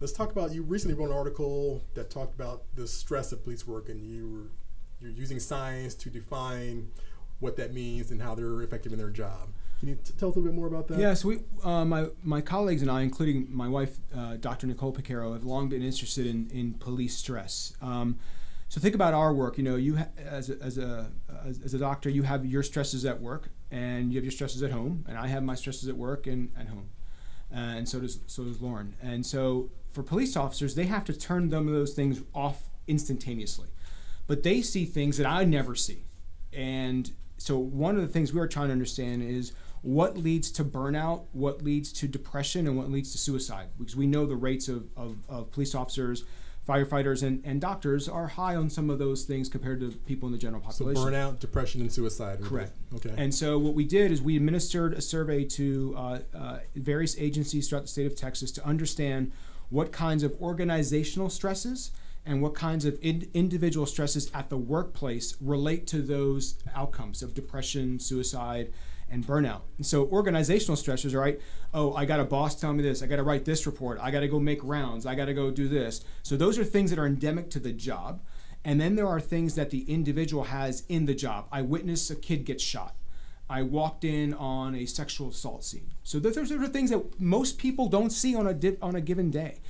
[0.02, 3.68] Let's talk about you recently wrote an article that talked about the stress of police
[3.68, 4.50] work, and you were
[5.00, 6.88] you're using science to define
[7.38, 9.50] what that means and how they're effective in their job.
[9.78, 10.98] Can you t- tell us a little bit more about that?
[10.98, 14.66] Yeah, so uh, my, my colleagues and I, including my wife, uh, Dr.
[14.66, 17.72] Nicole Piquero, have long been interested in, in police stress.
[17.80, 18.18] Um,
[18.68, 19.56] so think about our work.
[19.56, 21.12] You know, you ha- as a, as a
[21.44, 24.72] as, a doctor, you have your stresses at work, and you have your stresses at
[24.72, 26.88] home, and I have my stresses at work and at home,
[27.52, 28.96] and so does so does Lauren.
[29.00, 33.68] And so for police officers, they have to turn them those things off instantaneously,
[34.26, 36.04] but they see things that I never see,
[36.52, 39.52] and so one of the things we are trying to understand is
[39.82, 44.06] what leads to burnout, what leads to depression, and what leads to suicide, because we
[44.06, 46.24] know the rates of, of, of police officers
[46.66, 50.32] firefighters and, and doctors are high on some of those things compared to people in
[50.32, 51.02] the general population.
[51.02, 52.40] So burnout, depression, and suicide.
[52.40, 52.72] Correct.
[52.94, 53.12] Okay.
[53.16, 57.68] And so what we did is we administered a survey to uh, uh, various agencies
[57.68, 59.32] throughout the state of Texas to understand
[59.72, 61.92] what kinds of organizational stresses
[62.26, 67.34] and what kinds of in- individual stresses at the workplace relate to those outcomes of
[67.34, 68.70] depression, suicide,
[69.10, 69.62] and burnout.
[69.78, 71.40] And so organizational stressors, right?
[71.74, 73.02] Oh, I got a boss telling me this.
[73.02, 73.98] I got to write this report.
[74.00, 75.06] I got to go make rounds.
[75.06, 76.04] I got to go do this.
[76.22, 78.22] So those are things that are endemic to the job.
[78.64, 81.48] And then there are things that the individual has in the job.
[81.50, 82.94] I witness a kid get shot.
[83.48, 85.90] I walked in on a sexual assault scene.
[86.04, 89.30] So those are things that most people don't see on a di- on a given
[89.30, 89.60] day.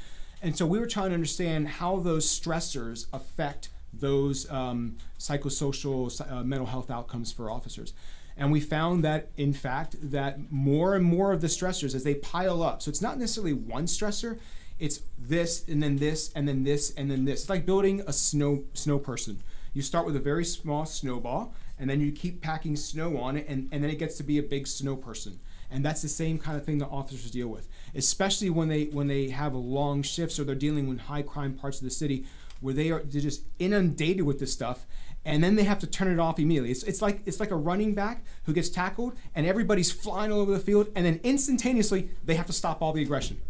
[0.41, 6.43] And so we were trying to understand how those stressors affect those um, psychosocial uh,
[6.43, 7.93] mental health outcomes for officers.
[8.37, 12.15] And we found that, in fact, that more and more of the stressors as they
[12.15, 12.83] pile up.
[12.83, 14.39] So it's not necessarily one stressor.
[14.79, 17.43] It's this and then this and then this and then this.
[17.43, 19.43] It's like building a snow snow person.
[19.75, 23.47] You start with a very small snowball, and then you keep packing snow on it,
[23.49, 25.41] and, and then it gets to be a big snow person.
[25.71, 29.07] And that's the same kind of thing that officers deal with, especially when they when
[29.07, 32.27] they have long shifts or they're dealing with high crime parts of the city
[32.61, 34.87] where they are they're just inundated with this stuff
[35.25, 36.71] and then they have to turn it off immediately.
[36.71, 40.41] It's, it's like it's like a running back who gets tackled and everybody's flying all
[40.41, 43.41] over the field, and then instantaneously they have to stop all the aggression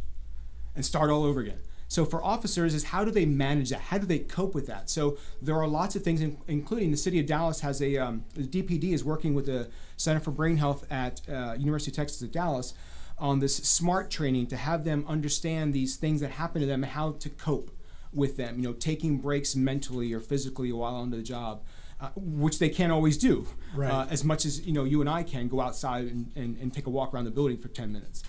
[0.75, 1.59] and start all over again.
[1.93, 3.81] So for officers, is how do they manage that?
[3.81, 4.89] How do they cope with that?
[4.89, 8.45] So there are lots of things, including the city of Dallas has a um, the
[8.45, 12.33] DPD is working with the Center for Brain Health at uh, University of Texas at
[12.33, 12.73] Dallas
[13.19, 16.93] on this smart training to have them understand these things that happen to them and
[16.95, 17.71] how to cope
[18.15, 21.63] with them, you know, taking breaks mentally or physically while on the job.
[22.01, 23.93] Uh, which they can't always do, right.
[23.93, 26.73] uh, as much as you know you and I can go outside and, and, and
[26.75, 28.25] take a walk around the building for 10 minutes.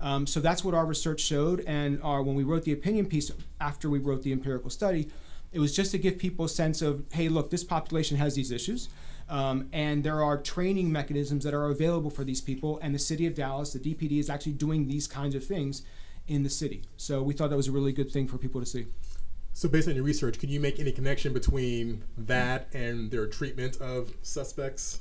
[0.00, 3.32] Um, so that's what our research showed, and our, when we wrote the opinion piece
[3.60, 5.08] after we wrote the empirical study,
[5.52, 8.50] it was just to give people a sense of, hey, look, this population has these
[8.50, 8.88] issues.
[9.28, 13.26] Um, and there are training mechanisms that are available for these people, and the city
[13.26, 15.82] of Dallas, the DPD, is actually doing these kinds of things
[16.28, 16.82] in the city.
[16.96, 18.86] So we thought that was a really good thing for people to see.
[19.52, 23.80] So, based on your research, can you make any connection between that and their treatment
[23.80, 25.00] of suspects?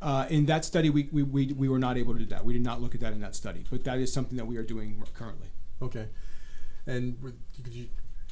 [0.00, 2.44] Uh, in that study, we, we, we, we were not able to do that.
[2.44, 4.56] We did not look at that in that study, but that is something that we
[4.56, 5.48] are doing currently.
[5.80, 6.06] Okay.
[6.86, 7.16] And
[7.62, 7.86] could you,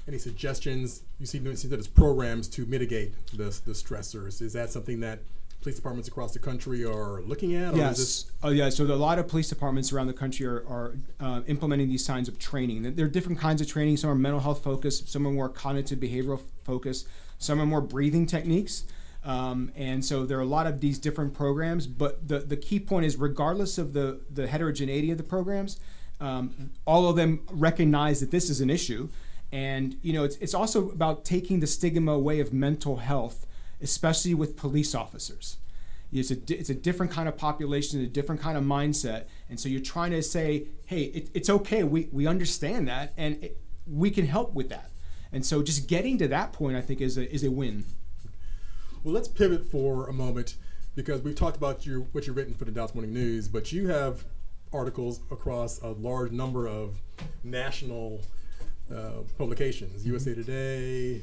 [0.07, 1.03] any suggestions?
[1.18, 4.42] You see, see that as programs to mitigate the, the stressors.
[4.42, 5.20] Is that something that
[5.62, 7.74] police departments across the country are looking at?
[7.74, 8.27] yes.
[8.42, 8.68] Oh, yeah.
[8.68, 12.29] So a lot of police departments around the country are, are uh, implementing these kinds
[12.29, 12.94] of training.
[12.94, 13.96] There are different kinds of training.
[13.96, 15.09] Some are mental health focused.
[15.09, 17.09] Some are more cognitive behavioral focused.
[17.38, 18.85] Some are more breathing techniques.
[19.25, 21.87] Um, and so there are a lot of these different programs.
[21.87, 25.81] But the, the key point is, regardless of the the heterogeneity of the programs,
[26.21, 29.09] um, all of them recognize that this is an issue.
[29.51, 33.47] And you know, it's, it's also about taking the stigma away of mental health
[33.85, 35.59] especially with police officers.
[36.13, 39.25] It's a, it's a different kind of population, a different kind of mindset.
[39.51, 41.83] And so you're trying to say, hey, it, it's okay.
[41.83, 44.91] We, we understand that and it, we can help with that.
[45.33, 47.85] And so just getting to that point, I think, is a, is a win.
[49.05, 50.57] Well, let's pivot for a moment
[50.95, 53.88] because we've talked about your, what you've written for the Dallas Morning News, but you
[53.88, 54.25] have
[54.73, 57.03] articles across a large number of
[57.43, 58.23] national
[58.90, 60.12] uh, publications, mm-hmm.
[60.12, 61.21] USA Today,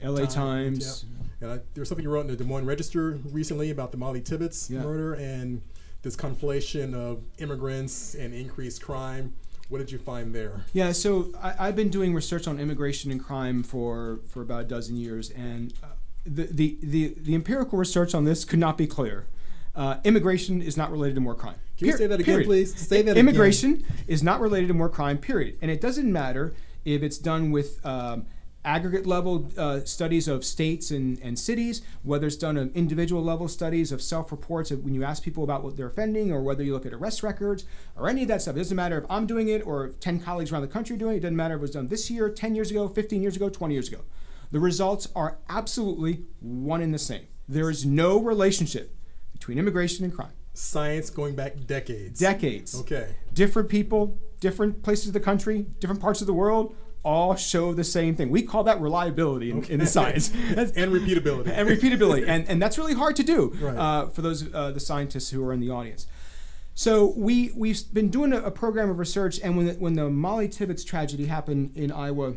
[0.00, 0.34] LA Times.
[0.34, 1.04] Times.
[1.10, 1.48] Yeah.
[1.48, 3.96] And I, there was something you wrote in the Des Moines Register recently about the
[3.96, 4.82] Molly Tibbetts yeah.
[4.82, 5.60] murder and
[6.02, 9.34] this conflation of immigrants and increased crime.
[9.70, 10.66] What did you find there?
[10.72, 14.64] Yeah, so I, have been doing research on immigration and crime for, for about a
[14.64, 15.86] dozen years, and uh,
[16.24, 19.26] the, the, the, the empirical research on this could not be clearer.
[19.74, 21.56] Uh, immigration is not related to more crime.
[21.76, 22.46] Can you say that again, period.
[22.46, 22.74] please?
[22.76, 23.86] Say that immigration again.
[24.06, 25.58] is not related to more crime, period.
[25.60, 28.26] And it doesn't matter if it's done with um,
[28.64, 33.48] aggregate level uh, studies of states and, and cities, whether it's done on individual level
[33.48, 36.62] studies of self reports of when you ask people about what they're offending, or whether
[36.62, 37.64] you look at arrest records,
[37.96, 38.54] or any of that stuff.
[38.54, 41.18] It doesn't matter if I'm doing it or 10 colleagues around the country doing it.
[41.18, 43.48] It doesn't matter if it was done this year, 10 years ago, 15 years ago,
[43.48, 44.00] 20 years ago.
[44.54, 47.26] The results are absolutely one and the same.
[47.48, 48.96] There is no relationship
[49.32, 50.30] between immigration and crime.
[50.52, 52.20] Science going back decades.
[52.20, 52.78] Decades.
[52.78, 53.16] Okay.
[53.32, 57.82] Different people, different places of the country, different parts of the world, all show the
[57.82, 58.30] same thing.
[58.30, 59.72] We call that reliability in, okay.
[59.72, 61.48] in the science and repeatability.
[61.48, 63.76] and repeatability, and and that's really hard to do right.
[63.76, 66.06] uh, for those uh, the scientists who are in the audience.
[66.74, 70.08] So we we've been doing a, a program of research, and when the, when the
[70.08, 72.34] Molly Tibbetts tragedy happened in Iowa,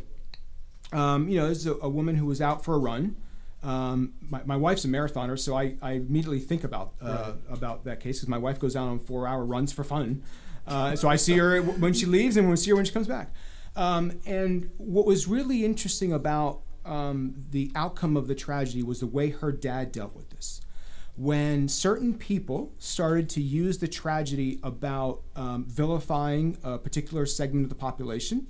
[0.93, 3.17] um, you know, there's a, a, woman who was out for a run.
[3.63, 7.57] Um, my, my wife's a marathoner, so I, I immediately think about uh, right.
[7.57, 10.23] about that case because my wife goes out on four hour runs for fun.
[10.65, 13.07] Uh, so I see her when she leaves, and we see her when she comes
[13.07, 13.33] back.
[13.75, 19.07] Um, and what was really interesting about um, the outcome of the tragedy was the
[19.07, 20.61] way her dad dealt with this.
[21.15, 27.69] When certain people started to use the tragedy about um, vilifying a particular segment of
[27.69, 28.47] the population,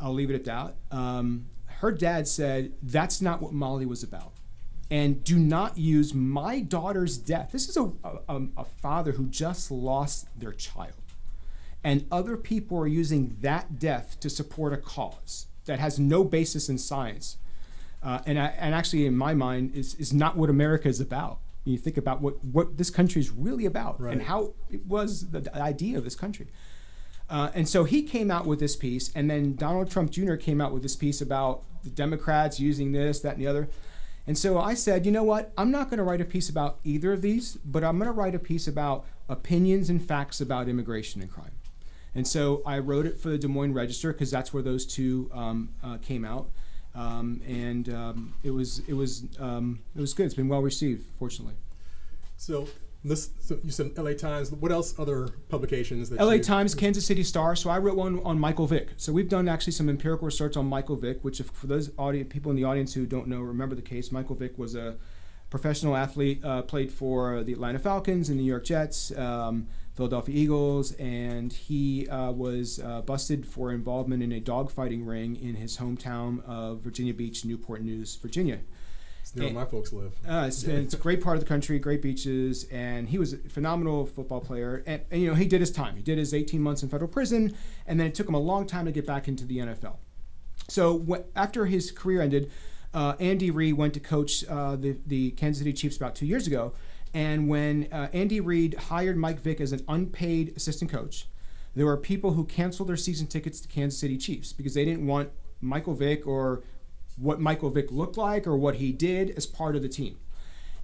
[0.00, 0.76] I'll leave it at that.
[0.90, 1.46] Um,
[1.84, 4.32] her dad said, That's not what Molly was about.
[4.90, 7.50] And do not use my daughter's death.
[7.52, 7.92] This is a,
[8.28, 10.92] a, a father who just lost their child
[11.84, 16.68] and other people are using that death to support a cause that has no basis
[16.70, 17.36] in science.
[18.02, 21.38] Uh, and, I, and actually, in my mind, is, is not what America is about.
[21.64, 24.12] When you think about what what this country is really about Right.
[24.12, 26.48] and how it was the, the idea of this country.
[27.28, 30.34] Uh, and so he came out with this piece, and then Donald Trump Jr.
[30.34, 33.68] came out with this piece about the Democrats using this, that, and the other.
[34.26, 35.52] And so I said, you know what?
[35.56, 38.12] I'm not going to write a piece about either of these, but I'm going to
[38.12, 41.52] write a piece about opinions and facts about immigration and crime.
[42.14, 45.30] And so I wrote it for the Des Moines Register because that's where those two
[45.32, 46.48] um, uh, came out,
[46.94, 50.26] um, and um, it was it was um, it was good.
[50.26, 51.54] It's been well received, fortunately.
[52.36, 52.68] So
[53.04, 54.14] this, so you said L.A.
[54.14, 54.50] Times.
[54.50, 54.98] What else?
[54.98, 57.54] Other publications that LA you, Times, Kansas City Star.
[57.54, 58.88] So I wrote one on Michael Vick.
[58.96, 62.32] So we've done actually some empirical research on Michael Vick, which, if, for those audience,
[62.32, 64.10] people in the audience who don't know, remember the case.
[64.10, 64.96] Michael Vick was a
[65.50, 70.92] professional athlete, uh, played for the Atlanta Falcons and New York Jets, um, Philadelphia Eagles,
[70.94, 76.44] and he uh, was uh, busted for involvement in a dogfighting ring in his hometown
[76.44, 78.60] of Virginia Beach, Newport News, Virginia.
[79.34, 80.14] Where my folks live.
[80.28, 83.38] Uh, it's, it's a great part of the country, great beaches, and he was a
[83.38, 84.82] phenomenal football player.
[84.86, 85.96] And, and, you know, he did his time.
[85.96, 87.56] He did his 18 months in federal prison,
[87.86, 89.96] and then it took him a long time to get back into the NFL.
[90.68, 92.50] So wh- after his career ended,
[92.92, 96.46] uh, Andy Reid went to coach uh, the the Kansas City Chiefs about two years
[96.46, 96.72] ago.
[97.12, 101.28] And when uh, Andy Reid hired Mike Vick as an unpaid assistant coach,
[101.74, 105.06] there were people who canceled their season tickets to Kansas City Chiefs because they didn't
[105.06, 106.62] want Michael Vick or
[107.16, 110.18] what Michael Vick looked like or what he did as part of the team.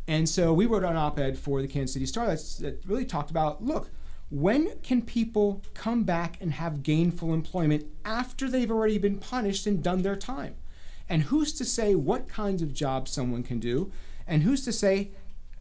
[0.06, 3.62] And so we wrote an op-ed for the Kansas City Star that really talked about,
[3.62, 3.90] look,
[4.30, 9.82] when can people come back and have gainful employment after they've already been punished and
[9.82, 10.54] done their time?
[11.08, 13.90] And who's to say what kinds of jobs someone can do?
[14.26, 15.10] And who's to say,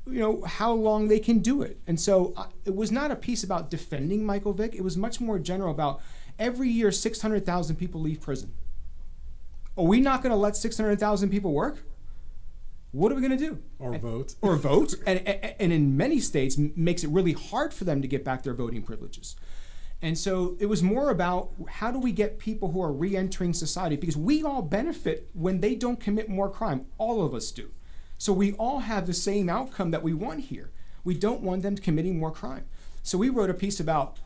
[0.05, 1.79] you know, how long they can do it?
[1.87, 4.75] And so uh, it was not a piece about defending Michael Vick.
[4.75, 6.01] It was much more general about
[6.37, 8.53] every year 600,000 people leave prison.
[9.79, 11.79] Are we not going to let 600,000 people work?
[12.91, 13.59] What are we going to do?
[13.79, 14.35] Or And- vote.
[14.41, 14.95] Or vote.
[15.07, 18.43] and, and, and in many states, makes it really hard for them to get back
[18.43, 19.37] their voting privileges.
[20.01, 23.53] And so it was more about how do we get people who are re entering
[23.53, 23.95] society?
[23.95, 26.85] Because we all benefit when they don't commit more crime.
[26.97, 27.71] All of us do.
[28.17, 30.71] So we all have the same outcome that we want here.
[31.05, 32.65] We don't want them committing more crime.
[33.03, 34.17] So we wrote a piece about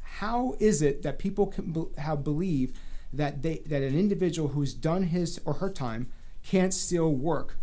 [0.00, 2.72] how is it that people can be, have believe
[3.12, 6.10] that they that an individual who's done his or her time
[6.42, 7.58] can't still work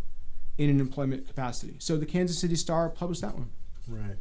[0.58, 1.76] in an employment capacity.
[1.80, 3.50] So the Kansas City Star published that one.
[3.88, 4.18] Right.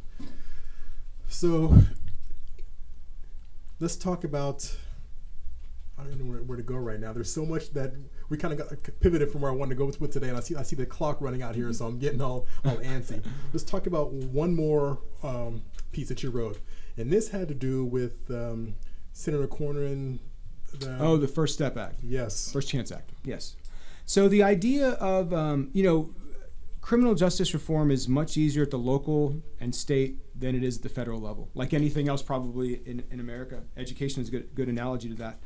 [1.27, 1.73] So
[3.79, 4.75] let's talk about.
[5.97, 7.11] I don't know where, where to go right now.
[7.11, 7.93] There's so much that
[8.29, 10.37] we kind of got pivoted from where I wanted to go with, with today, and
[10.37, 13.21] I see I see the clock running out here, so I'm getting all all antsy.
[13.51, 15.61] Let's talk about one more um,
[15.91, 16.59] piece that you wrote,
[16.95, 18.75] and this had to do with um,
[19.11, 20.19] Senator Cornyn.
[20.79, 21.95] The, Oh, the First Step Act.
[22.03, 23.11] yes, First Chance Act.
[23.23, 23.55] Yes.
[24.05, 26.13] So the idea of um, you know
[26.81, 30.83] criminal justice reform is much easier at the local and state than it is at
[30.83, 31.49] the federal level.
[31.53, 35.39] Like anything else, probably in, in America, education is a good good analogy to that.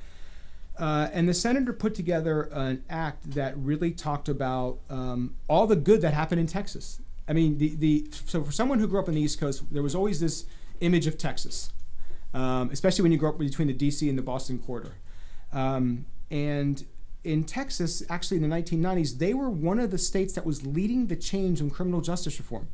[0.77, 5.75] Uh, and the senator put together an act that really talked about um, all the
[5.75, 6.99] good that happened in Texas.
[7.27, 9.83] I mean, the, the so for someone who grew up on the East Coast, there
[9.83, 10.45] was always this
[10.81, 11.71] image of Texas,
[12.33, 14.09] um, especially when you grew up between the D.C.
[14.09, 14.95] and the Boston corridor.
[15.53, 16.83] Um, and
[17.23, 21.07] in Texas, actually in the 1990s, they were one of the states that was leading
[21.07, 22.67] the change in criminal justice reform.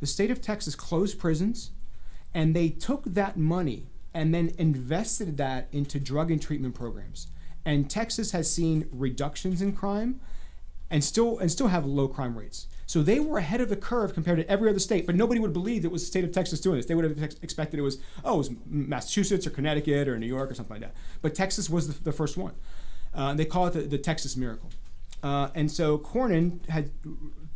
[0.00, 1.70] The state of Texas closed prisons,
[2.34, 7.28] and they took that money and then invested that into drug and treatment programs.
[7.64, 10.20] And Texas has seen reductions in crime,
[10.90, 12.66] and still and still have low crime rates.
[12.86, 15.52] So they were ahead of the curve compared to every other state, but nobody would
[15.52, 16.86] believe it was the state of Texas doing this.
[16.86, 20.26] They would have ex- expected it was oh, it was Massachusetts or Connecticut or New
[20.26, 20.94] York or something like that.
[21.22, 22.54] But Texas was the, the first one.
[23.14, 24.70] Uh, they call it the, the Texas miracle.
[25.22, 26.90] Uh, and so Cornyn had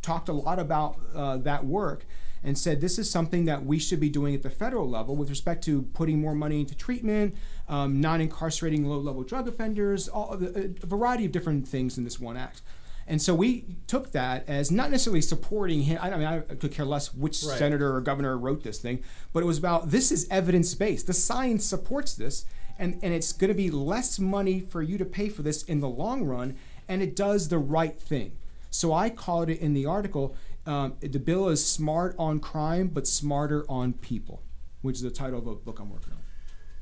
[0.01, 2.05] talked a lot about uh, that work
[2.43, 5.29] and said this is something that we should be doing at the federal level with
[5.29, 7.35] respect to putting more money into treatment,
[7.67, 12.19] um, non incarcerating low level drug offenders, all a variety of different things in this
[12.19, 12.61] one act.
[13.09, 15.97] And so we took that as not necessarily supporting him.
[15.99, 17.57] I mean, I could care less which Right.
[17.57, 19.03] senator or governor wrote this thing,
[19.33, 21.07] but it was about this is evidence based.
[21.07, 22.45] The science supports this,
[22.77, 25.79] and, and it's going to be less money for you to pay for this in
[25.79, 26.55] the long run,
[26.87, 28.37] and it does the right thing.
[28.69, 30.35] So I called it in the article
[30.69, 34.43] um, the bill is smart on crime, but smarter on people,
[34.83, 36.19] which is the title of a book I'm working on.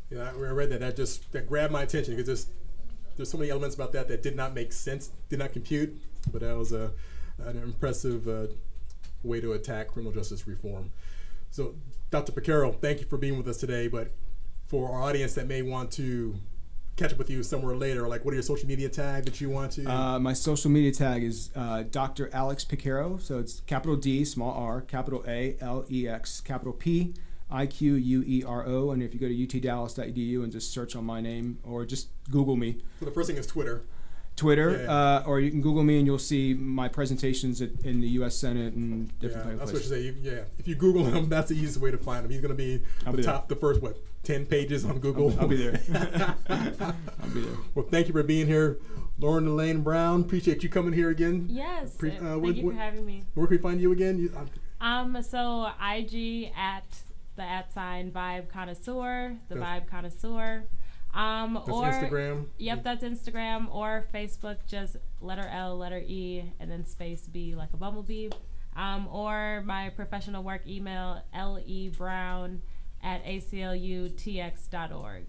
[0.09, 0.81] Yeah, I read that.
[0.81, 2.47] That just that grabbed my attention because there's
[3.15, 5.97] there's so many elements about that that did not make sense, did not compute.
[6.31, 6.91] But that was a
[7.39, 8.47] an impressive uh,
[9.23, 10.91] way to attack criminal justice reform.
[11.51, 11.75] So,
[12.09, 12.31] Dr.
[12.31, 13.87] Piquero, thank you for being with us today.
[13.87, 14.11] But
[14.67, 16.35] for our audience that may want to
[16.97, 18.07] catch up with you somewhere later?
[18.07, 19.85] Like, what are your social media tag that you want to?
[19.85, 22.29] Uh, my social media tag is uh, Dr.
[22.33, 23.17] Alex Piquero.
[23.17, 27.13] So it's capital D, small r, capital A, L E X, capital P,
[27.49, 28.91] I Q U E R O.
[28.91, 32.55] And if you go to utdallas.edu and just search on my name or just Google
[32.55, 33.83] me, so the first thing is Twitter.
[34.41, 34.91] Twitter, Yeah.
[34.91, 38.35] uh, or you can Google me and you'll see my presentations at, in the U.S.
[38.37, 40.01] Senate and different Yeah, type of that's what you say.
[40.03, 42.31] You, yeah, if you Google him, that's the easiest way to find him.
[42.31, 43.33] He's going to be I'll the be there.
[43.33, 45.31] top, the first what, ten pages on Google.
[45.33, 45.81] I'll, I'll be there.
[46.49, 47.57] I'll be there.
[47.75, 48.77] well, thank you for being here,
[49.19, 50.21] Lauren Elaine Brown.
[50.21, 51.47] Appreciate you coming here again.
[51.49, 51.95] Yes.
[51.95, 53.23] Pre- uh, thank what- you what- for having me.
[53.33, 54.19] Where can we find you again?
[54.19, 56.83] You, uh, Um, so IG at
[57.35, 60.63] the at sign vibe connoisseur, the That's- vibe connoisseur.
[61.17, 62.45] Um, that's or Instagram.
[62.59, 64.57] Yep, that's Instagram or Facebook.
[64.67, 68.29] Just letter L, letter E, and then space B like a bumblebee.
[68.75, 72.59] Um, or my professional work email lebrown
[73.01, 75.25] at aclutx.org.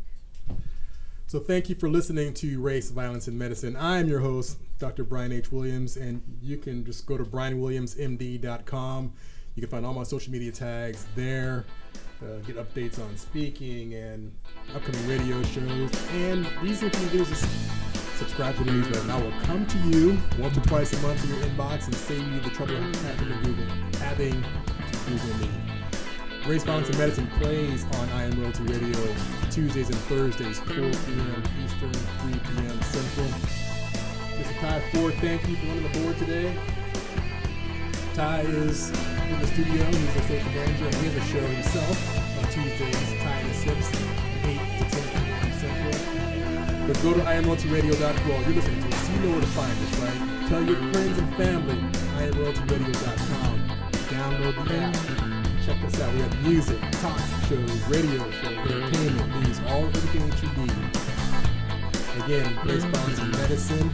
[1.26, 3.74] So thank you for listening to Race, Violence, and Medicine.
[3.74, 5.04] I am your host, Dr.
[5.04, 5.50] Brian H.
[5.50, 9.12] Williams, and you can just go to brianwilliamsmd.com.
[9.54, 11.64] You can find all my social media tags there.
[12.20, 14.32] Uh, get updates on speaking and
[14.74, 15.90] upcoming radio shows.
[16.12, 17.46] And the easiest thing to do is
[18.16, 19.00] subscribe to the newsletter.
[19.02, 21.94] And I will come to you once or twice a month in your inbox and
[21.94, 23.64] save you the trouble of having to Google,
[23.98, 25.50] having to Google me.
[26.44, 29.14] Race, Violence, and Medicine plays on I Am Royalty Radio
[29.50, 31.42] Tuesdays and Thursdays, 4 p.m.
[31.62, 32.82] Eastern, 3 p.m.
[32.82, 33.26] Central.
[34.38, 34.60] Mr.
[34.60, 36.87] Ty Ford, thank you for running the board today.
[38.18, 39.84] Ty is in the studio.
[39.84, 41.96] He's a station manager, and he has a show himself
[42.36, 43.94] on Tuesdays, Ty and Sips,
[44.42, 45.52] 8 to 10 p.m.
[45.62, 46.88] Central.
[46.88, 48.42] But go to IamRoyaltyRadio.com.
[48.42, 50.48] You're listening to us, you know where to find us, right?
[50.48, 51.78] Tell your friends and family,
[52.18, 53.54] IamRoyaltyRadio.com.
[54.10, 54.94] Download the app.
[55.64, 56.12] Check us out.
[56.12, 60.74] We have music, talk shows, radio shows, entertainment, news, all everything that you need.
[62.24, 63.92] Again, Bonds and Medicine,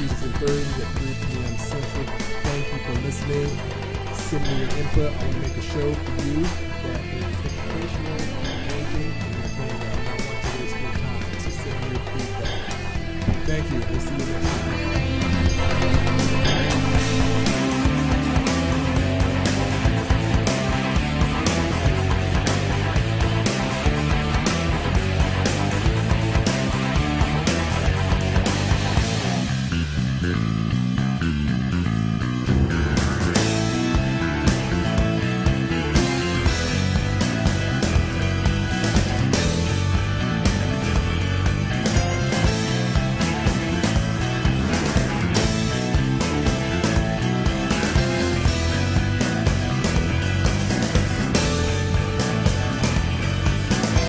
[0.00, 1.56] Tuesdays and at 3 p.m.
[1.58, 2.06] Central.
[2.40, 4.14] Thank you for listening.
[4.14, 5.12] Send me your input.
[5.12, 8.16] I want to make a show for you that is educational,
[8.48, 9.92] engaging, and.
[9.92, 11.40] I want to waste your time.
[11.40, 12.80] So send me your feedback.
[13.44, 13.78] Thank you.
[13.90, 14.89] We'll see you next time.